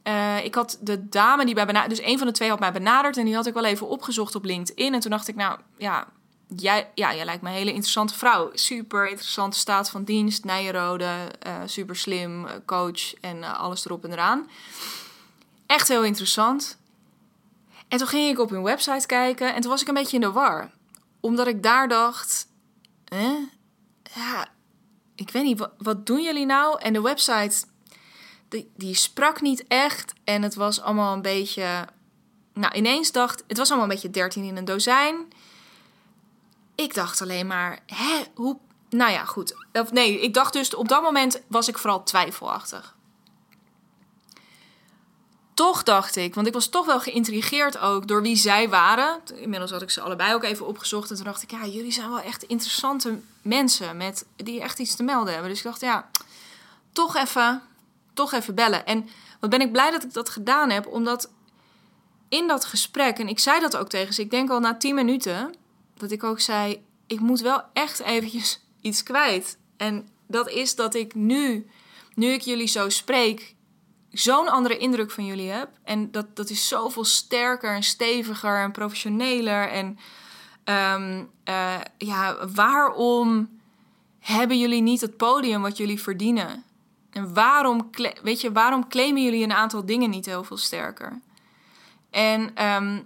uh, 0.05 0.45
ik 0.45 0.55
had 0.55 0.79
de 0.81 1.09
dame 1.09 1.45
die 1.45 1.55
bij 1.55 1.67
benaderd, 1.67 1.97
dus 1.97 2.07
een 2.07 2.19
van 2.19 2.27
de 2.27 2.33
twee 2.33 2.49
had 2.49 2.61
mij 2.61 2.73
benaderd 2.73 3.17
en 3.17 3.25
die 3.25 3.35
had 3.35 3.47
ik 3.47 3.55
wel 3.55 3.65
even 3.65 3.89
opgezocht 3.89 4.35
op 4.35 4.45
LinkedIn. 4.45 4.95
En 4.95 5.01
toen 5.01 5.11
dacht 5.11 5.29
ik, 5.29 5.35
nou 5.35 5.59
ja, 5.77 6.07
jij, 6.47 6.91
ja, 6.95 7.15
jij 7.15 7.25
lijkt 7.25 7.43
me 7.43 7.49
een 7.49 7.55
hele 7.55 7.71
interessante 7.71 8.15
vrouw. 8.15 8.51
Super 8.55 9.09
interessante 9.09 9.59
staat 9.59 9.91
van 9.91 10.05
dienst, 10.05 10.45
Nijenrode, 10.45 11.33
uh, 11.47 11.57
super 11.65 11.97
slim, 11.97 12.47
eh, 12.47 12.55
coach 12.67 13.15
en 13.15 13.37
uh, 13.37 13.61
alles 13.61 13.85
erop 13.85 14.05
en 14.05 14.13
eraan. 14.13 14.51
Echt 15.67 15.89
heel 15.89 16.05
interessant. 16.05 16.79
En 17.89 17.99
toen 17.99 18.07
ging 18.07 18.31
ik 18.31 18.41
op 18.41 18.51
hun 18.51 18.63
website 18.63 19.07
kijken 19.07 19.55
en 19.55 19.61
toen 19.61 19.71
was 19.71 19.81
ik 19.81 19.89
een 19.89 19.95
beetje 19.95 20.17
in 20.17 20.23
de 20.23 20.33
war. 20.33 20.71
Omdat 21.21 21.47
ik 21.47 21.63
daar 21.63 21.89
dacht, 21.89 22.49
eh, 23.05 23.39
ja, 24.15 24.49
ik 25.15 25.31
weet 25.31 25.45
niet, 25.45 25.59
wat, 25.59 25.73
wat 25.79 26.07
doen 26.07 26.23
jullie 26.23 26.47
nou? 26.47 26.81
En 26.81 26.93
de 26.93 27.01
website, 27.01 27.67
die, 28.49 28.71
die 28.77 28.95
sprak 28.95 29.41
niet 29.41 29.65
echt 29.69 30.13
en 30.25 30.43
het 30.43 30.55
was 30.55 30.81
allemaal 30.81 31.13
een 31.15 31.23
beetje... 31.23 31.87
Nou, 32.53 32.75
ineens 32.75 33.13
dacht, 33.13 33.45
het 33.47 33.57
was 33.57 33.69
allemaal 33.69 33.89
een 33.89 33.95
beetje 33.95 34.11
13 34.11 34.45
in 34.45 34.57
een 34.57 34.65
dozijn 34.65 35.27
ik 36.77 36.95
dacht 36.95 37.21
alleen 37.23 37.47
maar, 37.47 37.79
hè, 37.87 38.23
hoe... 38.35 38.59
Nou 38.91 39.11
ja, 39.11 39.25
goed. 39.25 39.55
Of 39.73 39.93
nee, 39.93 40.21
ik 40.21 40.35
dacht 40.35 40.53
dus 40.53 40.75
op 40.75 40.89
dat 40.89 41.03
moment 41.03 41.41
was 41.47 41.69
ik 41.69 41.79
vooral 41.79 42.03
twijfelachtig. 42.03 42.95
toch 45.55 45.83
dacht 45.83 46.17
ik, 46.17 46.35
want 46.35 46.47
ik 46.47 46.53
was 46.53 46.69
toch 46.69 46.87
wel 46.87 47.01
geïntrigeerd 47.01 47.79
ook 47.79 48.09
door 48.09 48.23
wie 48.23 48.37
zij 48.37 48.69
waren. 48.69 49.21
Inmiddels 49.35 49.71
had 49.71 49.83
ik 49.83 49.91
ze 49.91 50.01
allebei 50.01 50.35
ook 50.35 50.43
even 50.43 50.67
opgezocht. 50.67 51.11
En 51.11 51.17
toen 51.17 51.25
dacht 51.25 51.43
ik, 51.43 51.51
ja, 51.51 51.67
jullie 51.67 51.93
zijn 51.93 52.09
wel 52.09 52.21
echt 52.21 52.43
interessante 52.43 53.19
mensen 53.43 53.97
met, 53.97 54.27
die 54.37 54.61
echt 54.61 54.79
iets 54.79 54.97
te 54.97 55.03
melden 55.03 55.33
hebben. 55.33 55.51
Dus 55.51 55.59
ik 55.59 55.65
dacht, 55.65 55.81
ja, 55.81 56.11
toch 56.93 57.17
even, 57.17 57.63
toch 58.15 58.33
even 58.33 58.55
bellen. 58.55 58.87
En 58.87 59.09
wat 59.41 59.51
ben 59.51 59.61
ik 59.61 59.73
blij 59.73 59.91
dat 59.91 60.05
ik 60.05 60.13
dat 60.13 60.29
gedaan 60.29 60.71
heb, 60.71 60.87
omdat 60.87 61.31
in 62.29 62.47
dat 62.47 62.65
gesprek, 62.65 63.19
en 63.19 63.29
ik 63.29 63.39
zei 63.39 63.61
dat 63.61 63.77
ook 63.77 63.89
tegen 63.89 64.15
ze, 64.15 64.21
ik 64.21 64.31
denk 64.31 64.51
al 64.51 64.61
na 64.61 64.77
tien 64.77 64.95
minuten, 64.95 65.55
dat 65.97 66.11
ik 66.11 66.25
ook 66.25 66.41
zei, 66.41 66.85
ik 67.07 67.21
moet 67.21 67.41
wel 67.41 67.63
echt 67.73 68.01
eventjes 68.01 68.61
iets 68.81 69.03
kwijt. 69.03 69.59
En 69.77 70.09
dat 70.27 70.51
is 70.51 70.75
dat 70.75 70.95
ik 70.95 71.15
nu, 71.15 71.67
nu 72.15 72.33
ik 72.33 72.41
jullie 72.41 72.67
zo 72.67 72.89
spreek, 72.89 73.55
zo'n 74.11 74.49
andere 74.49 74.79
indruk 74.79 75.11
van 75.11 75.27
jullie 75.27 75.51
heb. 75.51 75.69
En 75.85 76.11
dat, 76.11 76.37
dat 76.37 76.51
is 76.51 76.69
zoveel 76.69 77.05
sterker 77.05 77.75
en 77.75 77.83
steviger 77.83 78.63
en 78.63 78.73
professioneler. 78.73 79.69
En 79.69 79.99
ehm, 80.65 81.25
eh, 81.45 81.81
ja, 81.99 82.49
waarom 82.55 83.59
hebben 84.19 84.59
jullie 84.59 84.83
niet 84.83 85.01
het 85.01 85.17
podium 85.17 85.63
wat 85.63 85.77
jullie 85.77 86.01
verdienen? 86.01 86.65
En 87.11 87.35
waarom, 87.35 87.91
weet 88.23 88.41
je, 88.41 88.53
waarom 88.53 88.89
claimen 88.89 89.23
jullie 89.23 89.43
een 89.43 89.53
aantal 89.53 89.87
dingen 89.87 90.11
niet 90.11 90.27
heel 90.27 90.45
veel 90.45 90.57
sterker? 90.57 91.21
En 92.11 92.55
ehm, 92.55 93.01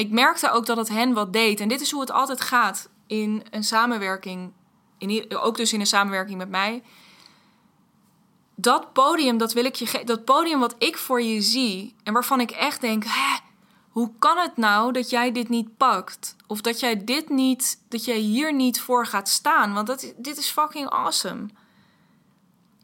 ik 0.00 0.10
merkte 0.10 0.50
ook 0.50 0.66
dat 0.66 0.76
het 0.76 0.88
hen 0.88 1.12
wat 1.12 1.32
deed. 1.32 1.60
En 1.60 1.68
dit 1.68 1.80
is 1.80 1.90
hoe 1.90 2.00
het 2.00 2.12
altijd 2.12 2.40
gaat 2.40 2.88
in 3.06 3.42
een 3.50 3.64
samenwerking. 3.64 4.52
In, 4.98 5.36
ook 5.36 5.56
dus 5.56 5.72
in 5.72 5.80
een 5.80 5.86
samenwerking 5.86 6.38
met 6.38 6.48
mij 6.48 6.82
dat 8.60 8.92
podium, 8.92 9.38
dat 9.38 9.52
wil 9.52 9.64
ik 9.64 9.74
je. 9.74 10.04
Dat 10.04 10.24
podium 10.24 10.60
wat 10.60 10.74
ik 10.78 10.98
voor 10.98 11.22
je 11.22 11.40
zie. 11.40 11.94
En 12.02 12.12
waarvan 12.12 12.40
ik 12.40 12.50
echt 12.50 12.80
denk: 12.80 13.04
hè, 13.06 13.38
hoe 13.88 14.10
kan 14.18 14.38
het 14.38 14.56
nou 14.56 14.92
dat 14.92 15.10
jij 15.10 15.32
dit 15.32 15.48
niet 15.48 15.76
pakt? 15.76 16.36
Of 16.46 16.60
dat 16.60 16.80
jij 16.80 17.04
dit 17.04 17.28
niet, 17.28 17.82
dat 17.88 18.04
jij 18.04 18.16
hier 18.16 18.54
niet 18.54 18.80
voor 18.80 19.06
gaat 19.06 19.28
staan? 19.28 19.74
Want 19.74 19.86
dat, 19.86 20.12
dit 20.16 20.38
is 20.38 20.48
fucking 20.48 20.88
awesome. 20.88 21.46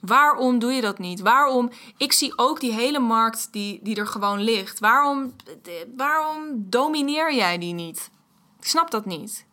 Waarom 0.00 0.58
doe 0.58 0.72
je 0.72 0.80
dat 0.80 0.98
niet? 0.98 1.20
Waarom? 1.20 1.70
Ik 1.96 2.12
zie 2.12 2.38
ook 2.38 2.60
die 2.60 2.72
hele 2.72 2.98
markt 2.98 3.48
die, 3.52 3.80
die 3.82 3.96
er 3.96 4.06
gewoon 4.06 4.40
ligt. 4.40 4.78
Waarom, 4.78 5.34
waarom 5.96 6.38
domineer 6.56 7.34
jij 7.34 7.58
die 7.58 7.74
niet? 7.74 8.10
Ik 8.60 8.66
snap 8.66 8.90
dat 8.90 9.04
niet. 9.04 9.44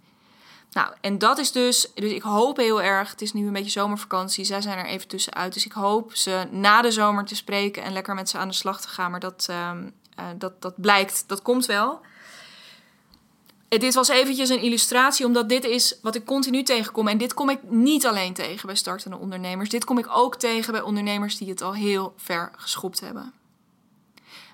Nou, 0.72 0.94
en 1.02 1.18
dat 1.18 1.38
is 1.38 1.52
dus, 1.52 1.92
dus 1.94 2.12
ik 2.12 2.22
hoop 2.22 2.58
heel 2.58 2.82
erg, 2.82 3.12
het 3.12 3.22
is 3.22 3.34
nu 3.34 3.48
een 3.48 3.54
beetje 3.54 3.72
zomervakantie, 3.72 4.44
zij 4.44 4.62
zijn 4.62 4.78
er 4.78 4.86
even 4.86 5.08
tussenuit. 5.08 5.54
Dus 5.54 5.66
ik 5.66 5.72
hoop 5.72 6.16
ze 6.16 6.48
na 6.52 6.82
de 6.82 6.92
zomer 6.92 7.26
te 7.26 7.36
spreken 7.36 7.84
en 7.84 7.94
lekker 7.94 8.16
met 8.16 8.30
ze 8.30 8.38
aan 8.38 8.48
de 8.48 8.54
slag 8.54 8.82
te 8.82 8.88
gaan. 8.88 9.12
Maar 9.12 9.20
dat, 9.20 9.46
ehm, 9.50 9.90
eh, 10.16 10.26
dat, 10.36 10.62
dat 10.62 10.82
blijkt, 10.82 11.24
dat 11.28 11.42
komt 11.42 11.66
wel. 11.66 12.02
Eh, 13.74 13.80
dit 13.80 13.94
was 13.94 14.08
eventjes 14.08 14.50
een 14.50 14.62
illustratie, 14.62 15.26
omdat 15.26 15.50
dit 15.50 15.66
is 15.66 16.00
wat 16.02 16.16
ik 16.16 16.26
continu 16.26 16.64
tegenkom. 16.64 17.08
En 17.08 17.18
dit 17.18 17.34
kom 17.34 17.50
ik 17.50 17.60
niet 17.64 18.06
alleen 18.06 18.34
tegen 18.34 18.66
bij 18.66 18.76
startende 18.76 19.18
ondernemers. 19.18 19.70
Dit 19.70 19.84
kom 19.86 19.98
ik 19.98 20.08
ook 20.10 20.36
tegen 20.36 20.72
bij 20.72 20.82
ondernemers 20.82 21.38
die 21.38 21.50
het 21.50 21.62
al 21.62 21.74
heel 21.74 22.14
ver 22.18 22.52
geschopt 22.58 23.00
hebben. 23.00 23.34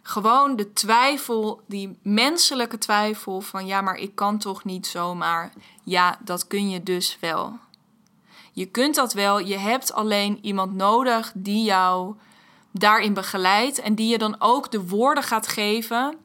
Gewoon 0.02 0.56
de 0.56 0.74
twijfel, 0.74 1.62
die 1.68 1.98
menselijke 2.02 2.78
twijfel 2.78 3.42
van 3.42 3.66
ja, 3.66 3.82
maar 3.82 3.96
ik 3.96 4.16
kan 4.16 4.38
toch 4.38 4.64
niet 4.64 4.88
zomaar. 4.88 5.54
Ja, 5.84 6.20
dat 6.24 6.48
kun 6.48 6.70
je 6.70 6.84
dus 6.84 7.18
wel. 7.20 7.58
Je 8.52 8.66
kunt 8.66 8.96
dat 8.96 9.14
wel, 9.14 9.40
je 9.40 9.58
hebt 9.58 9.94
alleen 9.94 10.40
iemand 10.42 10.74
nodig 10.74 11.32
die 11.36 11.64
jou 11.64 12.16
daarin 12.72 13.14
begeleidt 13.14 13.80
en 13.80 13.96
die 13.96 14.08
je 14.08 14.18
dan 14.18 14.36
ook 14.40 14.72
de 14.72 14.88
woorden 14.88 15.24
gaat 15.24 15.48
geven. 15.48 16.18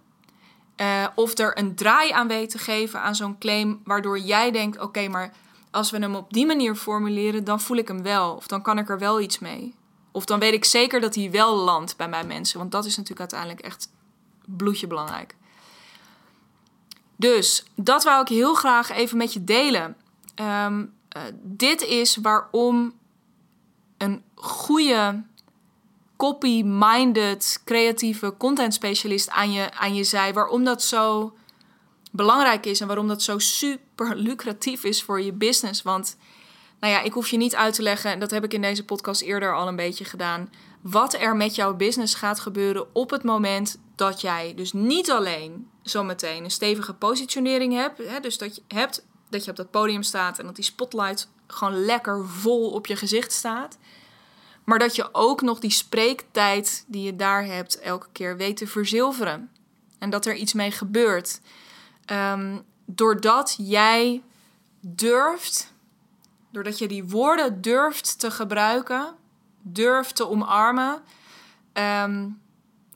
Uh, 0.77 1.07
of 1.15 1.39
er 1.39 1.59
een 1.59 1.75
draai 1.75 2.11
aan 2.11 2.29
weet 2.29 2.51
te 2.51 2.59
geven 2.59 3.01
aan 3.01 3.15
zo'n 3.15 3.39
claim, 3.39 3.81
waardoor 3.85 4.19
jij 4.19 4.51
denkt: 4.51 4.79
oké, 4.79 5.09
maar 5.09 5.33
als 5.71 5.91
we 5.91 5.99
hem 5.99 6.15
op 6.15 6.33
die 6.33 6.47
manier 6.47 6.75
formuleren, 6.75 7.45
dan 7.45 7.61
voel 7.61 7.77
ik 7.77 7.89
hem 7.89 8.03
wel. 8.03 8.35
Of 8.35 8.47
dan 8.47 8.63
kan 8.63 8.79
ik 8.79 8.89
er 8.89 8.99
wel 8.99 9.21
iets 9.21 9.39
mee. 9.39 9.75
Of 10.13 10.25
dan 10.25 10.39
weet 10.39 10.53
ik 10.53 10.65
zeker 10.65 11.01
dat 11.01 11.15
hij 11.15 11.31
wel 11.31 11.57
landt 11.57 11.97
bij 11.97 12.09
mijn 12.09 12.27
mensen. 12.27 12.59
Want 12.59 12.73
dat 12.73 12.85
is 12.85 12.97
natuurlijk 12.97 13.21
uiteindelijk 13.21 13.61
echt 13.61 13.89
bloedje 14.45 14.87
belangrijk. 14.87 15.35
Dus 17.17 17.65
dat 17.75 18.05
wou 18.05 18.21
ik 18.21 18.29
heel 18.29 18.55
graag 18.55 18.91
even 18.91 19.17
met 19.17 19.33
je 19.33 19.45
delen. 19.45 19.97
Ehm, 20.35 20.85
eh, 21.09 21.23
dit 21.43 21.83
is 21.83 22.17
waarom 22.17 22.93
een 23.99 24.23
goede 24.35 25.23
copy-minded 26.25 27.61
creatieve 27.65 28.35
content 28.37 28.75
specialist 28.75 29.31
aan 29.31 29.53
je, 29.53 29.73
aan 29.73 29.95
je 29.95 30.05
zij. 30.05 30.33
Waarom 30.33 30.65
dat 30.65 30.83
zo 30.83 31.33
belangrijk 32.13 32.67
is 32.67 32.81
en 32.81 32.87
waarom 32.87 33.09
dat 33.09 33.23
zo 33.23 33.39
super 33.39 34.17
lucratief 34.17 34.85
is 34.85 35.03
voor 35.03 35.21
je 35.21 35.33
business. 35.33 35.83
Want 35.83 36.17
nou 36.81 36.93
ja, 36.93 37.01
ik 37.01 37.13
hoef 37.13 37.29
je 37.29 37.37
niet 37.37 37.55
uit 37.55 37.75
te 37.75 37.83
leggen, 37.83 38.11
en 38.11 38.19
dat 38.19 38.31
heb 38.31 38.45
ik 38.45 38.55
in 38.55 38.63
deze 38.63 38.85
podcast 38.85 39.23
eerder 39.23 39.55
al 39.55 39.69
een 39.69 39.77
beetje 39.77 40.05
gedaan, 40.05 40.53
wat 40.81 41.15
er 41.15 41.37
met 41.37 41.55
jouw 41.55 41.75
business 41.75 42.15
gaat 42.15 42.41
gebeuren 42.41 42.95
op 42.95 43.11
het 43.11 43.23
moment 43.23 43.79
dat 43.97 44.21
jij 44.21 44.53
dus 44.57 44.73
niet 44.73 45.11
alleen 45.11 45.69
zometeen 45.83 46.45
een 46.45 46.51
stevige 46.51 46.95
positionering 46.95 47.73
hebt, 47.73 47.99
hè, 47.99 48.21
dus 48.21 48.39
dat 48.39 48.55
je 48.55 48.63
hebt 48.69 49.07
dat 49.29 49.45
je 49.45 49.51
op 49.51 49.57
dat 49.57 49.71
podium 49.71 50.03
staat 50.03 50.39
en 50.39 50.47
dat 50.47 50.57
die 50.57 50.65
spotlight 50.65 51.29
gewoon 51.47 51.85
lekker 51.85 52.27
vol 52.27 52.71
op 52.71 52.87
je 52.87 52.97
gezicht 52.97 53.33
staat. 53.33 53.79
Maar 54.65 54.79
dat 54.79 54.97
je 54.97 55.09
ook 55.13 55.43
nog 55.43 55.59
die 55.59 55.71
spreektijd 55.71 56.85
die 56.87 57.03
je 57.03 57.17
daar 57.17 57.45
hebt 57.45 57.79
elke 57.79 58.07
keer 58.13 58.37
weet 58.37 58.57
te 58.57 58.67
verzilveren. 58.67 59.51
En 59.99 60.11
dat 60.11 60.27
er 60.27 60.35
iets 60.35 60.53
mee 60.53 60.71
gebeurt. 60.71 61.41
Um, 62.11 62.63
doordat 62.85 63.55
jij 63.59 64.23
durft 64.81 65.75
Doordat 66.55 66.79
je 66.79 66.89
die 66.89 67.05
woorden 67.05 67.61
durft 67.61 68.19
te 68.19 68.31
gebruiken, 68.31 69.15
durft 69.63 70.17
te 70.17 70.29
omarmen, 70.29 71.03
ehm, 71.73 72.29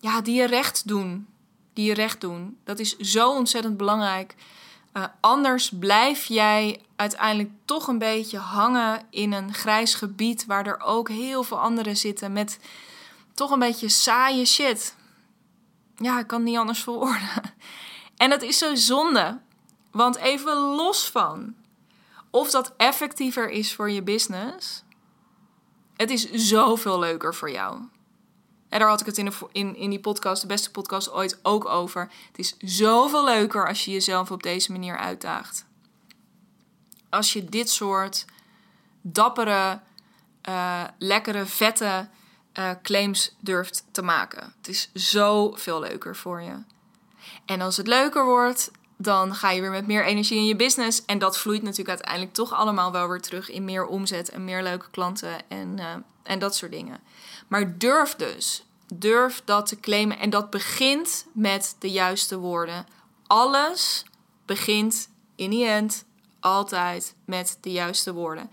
ja, 0.00 0.20
die 0.20 0.35
je 0.35 0.46
recht 0.46 0.88
doen. 0.88 1.26
Die 1.72 1.87
je 1.87 1.94
recht 1.94 2.20
doen. 2.20 2.59
Dat 2.64 2.78
is 2.78 2.96
zo 2.96 3.31
ontzettend 3.31 3.76
belangrijk. 3.76 4.35
Uh, 4.92 5.05
anders 5.20 5.70
blijf 5.79 6.24
jij 6.24 6.81
uiteindelijk 6.96 7.51
toch 7.64 7.88
een 7.88 7.98
beetje 7.98 8.38
hangen 8.38 9.07
in 9.11 9.33
een 9.33 9.55
grijs 9.55 9.94
gebied 9.94 10.46
waar 10.46 10.66
er 10.66 10.81
ook 10.81 11.09
heel 11.09 11.42
veel 11.42 11.59
anderen 11.61 11.96
zitten 11.96 12.33
met 12.33 12.59
toch 13.35 13.51
een 13.51 13.59
beetje 13.59 13.88
saaie 13.88 14.44
shit. 14.44 14.96
Ja, 15.96 16.18
ik 16.18 16.27
kan 16.27 16.38
het 16.40 16.48
niet 16.48 16.59
anders 16.59 16.83
verwoorden. 16.83 17.29
En 18.16 18.31
dat 18.31 18.42
is 18.42 18.59
zo 18.59 18.74
zonde. 18.74 19.40
Want 19.90 20.16
even 20.16 20.53
los 20.57 21.11
van 21.11 21.55
of 22.31 22.51
dat 22.51 22.72
effectiever 22.77 23.51
is 23.51 23.74
voor 23.74 23.90
je 23.90 24.03
business. 24.03 24.83
Het 25.96 26.11
is 26.11 26.31
zoveel 26.31 26.98
leuker 26.98 27.35
voor 27.35 27.51
jou. 27.51 27.81
En 28.68 28.78
daar 28.78 28.88
had 28.88 29.00
ik 29.00 29.07
het 29.07 29.18
in, 29.52 29.76
in, 29.76 29.90
die 29.90 30.00
podcast, 30.00 30.40
de 30.40 30.46
beste 30.46 30.70
podcast 30.70 31.12
ooit, 31.12 31.38
ook 31.42 31.64
over. 31.64 32.11
Het 32.26 32.38
is 32.38 32.57
zoveel 32.59 33.24
leuker 33.24 33.68
als 33.68 33.85
je 33.85 33.90
jezelf 33.90 34.31
op 34.31 34.42
deze 34.42 34.72
manier 34.72 34.96
uitdaagt. 34.96 35.66
Als 37.09 37.33
je 37.33 37.44
dit 37.44 37.70
soort 37.70 38.24
dappere, 39.00 39.81
uh, 40.48 40.85
lekkere, 40.98 41.46
vette 41.46 42.09
uh, 42.59 42.70
claims 42.83 43.37
durft 43.40 43.85
te 43.90 44.02
maken. 44.02 44.54
Het 44.57 44.68
is 44.68 44.90
zoveel 44.92 45.81
leuker 45.81 46.16
voor 46.16 46.42
je. 46.42 46.62
En 47.44 47.61
als 47.61 47.76
het 47.76 47.87
leuker 47.87 48.24
wordt, 48.24 48.70
dan 49.00 49.34
ga 49.34 49.50
je 49.50 49.61
weer 49.61 49.70
met 49.70 49.87
meer 49.87 50.04
energie 50.04 50.38
in 50.38 50.46
je 50.46 50.56
business. 50.56 51.04
En 51.04 51.18
dat 51.18 51.38
vloeit 51.38 51.62
natuurlijk 51.62 51.88
uiteindelijk 51.88 52.34
toch 52.34 52.52
allemaal 52.52 52.92
wel 52.92 53.08
weer 53.08 53.20
terug 53.20 53.50
in 53.50 53.64
meer 53.64 53.87
omzet 53.87 54.28
en 54.28 54.44
meer 54.44 54.62
leuke 54.62 54.90
klanten 54.90 55.48
en, 55.48 55.76
uh, 55.78 55.84
en 56.22 56.38
dat 56.38 56.56
soort 56.56 56.72
dingen. 56.72 57.00
Maar 57.48 57.78
durf 57.78 58.14
dus. 58.14 58.62
Durf 58.94 59.42
dat 59.44 59.66
te 59.66 59.80
claimen. 59.80 60.18
En 60.18 60.30
dat 60.30 60.50
begint 60.50 61.26
met 61.32 61.76
de 61.78 61.90
juiste 61.90 62.38
woorden. 62.38 62.87
Alles 63.26 64.04
begint 64.46 65.08
in 65.37 65.50
die 65.50 65.66
end 65.66 66.04
altijd 66.40 67.14
met 67.24 67.58
de 67.61 67.72
juiste 67.72 68.12
woorden. 68.12 68.50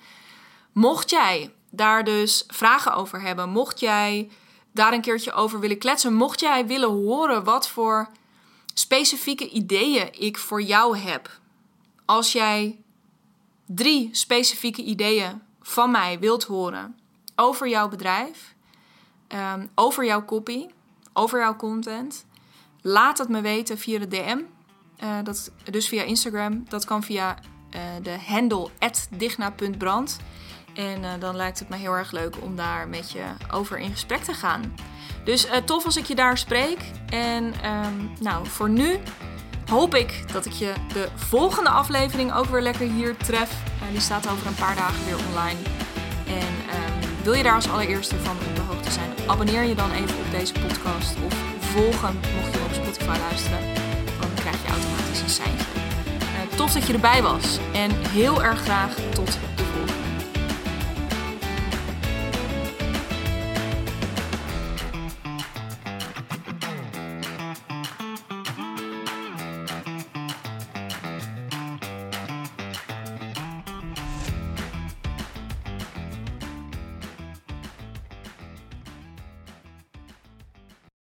Mocht 0.72 1.10
jij 1.10 1.54
daar 1.70 2.04
dus 2.04 2.44
vragen 2.48 2.94
over 2.94 3.22
hebben, 3.22 3.50
mocht 3.50 3.80
jij 3.80 4.30
daar 4.72 4.94
een 4.94 5.02
keertje 5.02 5.32
over 5.32 5.60
willen 5.60 5.78
kletsen, 5.78 6.14
mocht 6.14 6.40
jij 6.40 6.66
willen 6.66 6.90
horen 6.90 7.44
wat 7.44 7.70
voor 7.70 8.10
specifieke 8.78 9.50
ideeën 9.50 10.22
ik 10.22 10.38
voor 10.38 10.62
jou 10.62 10.98
heb. 10.98 11.40
Als 12.06 12.32
jij 12.32 12.84
drie 13.66 14.10
specifieke 14.12 14.84
ideeën 14.84 15.42
van 15.62 15.92
mij 15.92 16.20
wilt 16.20 16.44
horen 16.44 17.00
over 17.36 17.70
jouw 17.70 17.88
bedrijf, 17.88 18.56
um, 19.28 19.70
over 19.76 20.06
jouw 20.06 20.26
copy, 20.26 20.66
over 21.14 21.40
jouw 21.40 21.56
content, 21.56 22.26
laat 22.82 23.18
het 23.18 23.30
me 23.30 23.42
weten 23.42 23.78
via 23.78 24.00
de 24.00 24.08
DM. 24.08 24.40
Eh, 24.98 25.18
dat, 25.24 25.52
dus 25.72 25.88
via 25.88 26.04
Instagram. 26.04 26.66
Dat 26.68 26.86
kan 26.86 27.04
via 27.04 27.38
uh, 27.76 27.82
de 28.02 28.18
handle 28.26 28.70
digna.brand. 29.10 30.18
En 30.76 31.04
uh, 31.04 31.10
dan 31.20 31.36
lijkt 31.36 31.60
het 31.60 31.70
me 31.70 31.76
heel 31.76 31.94
erg 31.94 32.12
leuk 32.12 32.36
om 32.42 32.56
daar 32.56 32.88
met 32.88 33.12
je 33.12 33.24
over 33.52 33.80
in 33.80 33.92
gesprek 33.92 34.24
te 34.24 34.34
gaan. 34.34 34.76
Dus 35.24 35.46
uh, 35.46 35.56
tof 35.56 35.86
als 35.86 35.98
ik 35.98 36.06
je 36.06 36.16
daar 36.16 36.38
spreek. 36.38 36.80
En 37.10 37.44
um, 37.44 38.12
nou, 38.20 38.48
voor 38.48 38.70
nu 38.70 38.98
hoop 39.70 39.96
ik 39.96 40.32
dat 40.32 40.46
ik 40.46 40.52
je 40.52 40.74
de 40.94 41.08
volgende 41.16 41.70
aflevering 41.70 42.34
ook 42.34 42.46
weer 42.46 42.62
lekker 42.62 42.88
hier 42.88 43.18
tref. 43.18 43.52
Uh, 43.52 43.92
die 43.92 44.00
staat 44.00 44.30
over 44.30 44.48
een 44.48 44.56
paar 44.56 44.76
dagen 44.76 45.06
weer 45.06 45.18
online. 45.30 45.60
En 46.28 46.48
um, 46.48 47.24
wil 47.24 47.34
je 47.34 47.44
daar 47.44 47.56
als 47.56 47.70
allereerste 47.70 48.16
van 48.16 48.36
op 48.50 48.56
de 48.56 48.62
hoogte 48.62 48.92
zijn? 48.92 49.10
Abonneer 49.28 49.64
je 49.64 49.76
dan 49.76 49.92
even 49.92 50.18
op 50.18 50.32
deze 50.32 50.54
podcast. 50.54 51.16
Of 51.26 51.34
volg 51.60 52.02
hem 52.02 52.20
mocht 52.36 52.54
je 52.54 52.60
op 52.66 52.74
Spotify 52.74 53.20
luisteren. 53.20 53.60
Dan 54.20 54.34
krijg 54.36 54.62
je 54.62 54.68
automatisch 54.68 55.22
een 55.22 55.30
seintje. 55.30 55.66
tof 56.56 56.74
dat 56.74 56.88
je 56.88 56.94
erbij 56.94 57.22
was. 57.22 57.60
En 57.74 57.92
heel 57.92 58.44
erg 58.44 58.62
graag 58.62 58.94
tot 59.14 59.38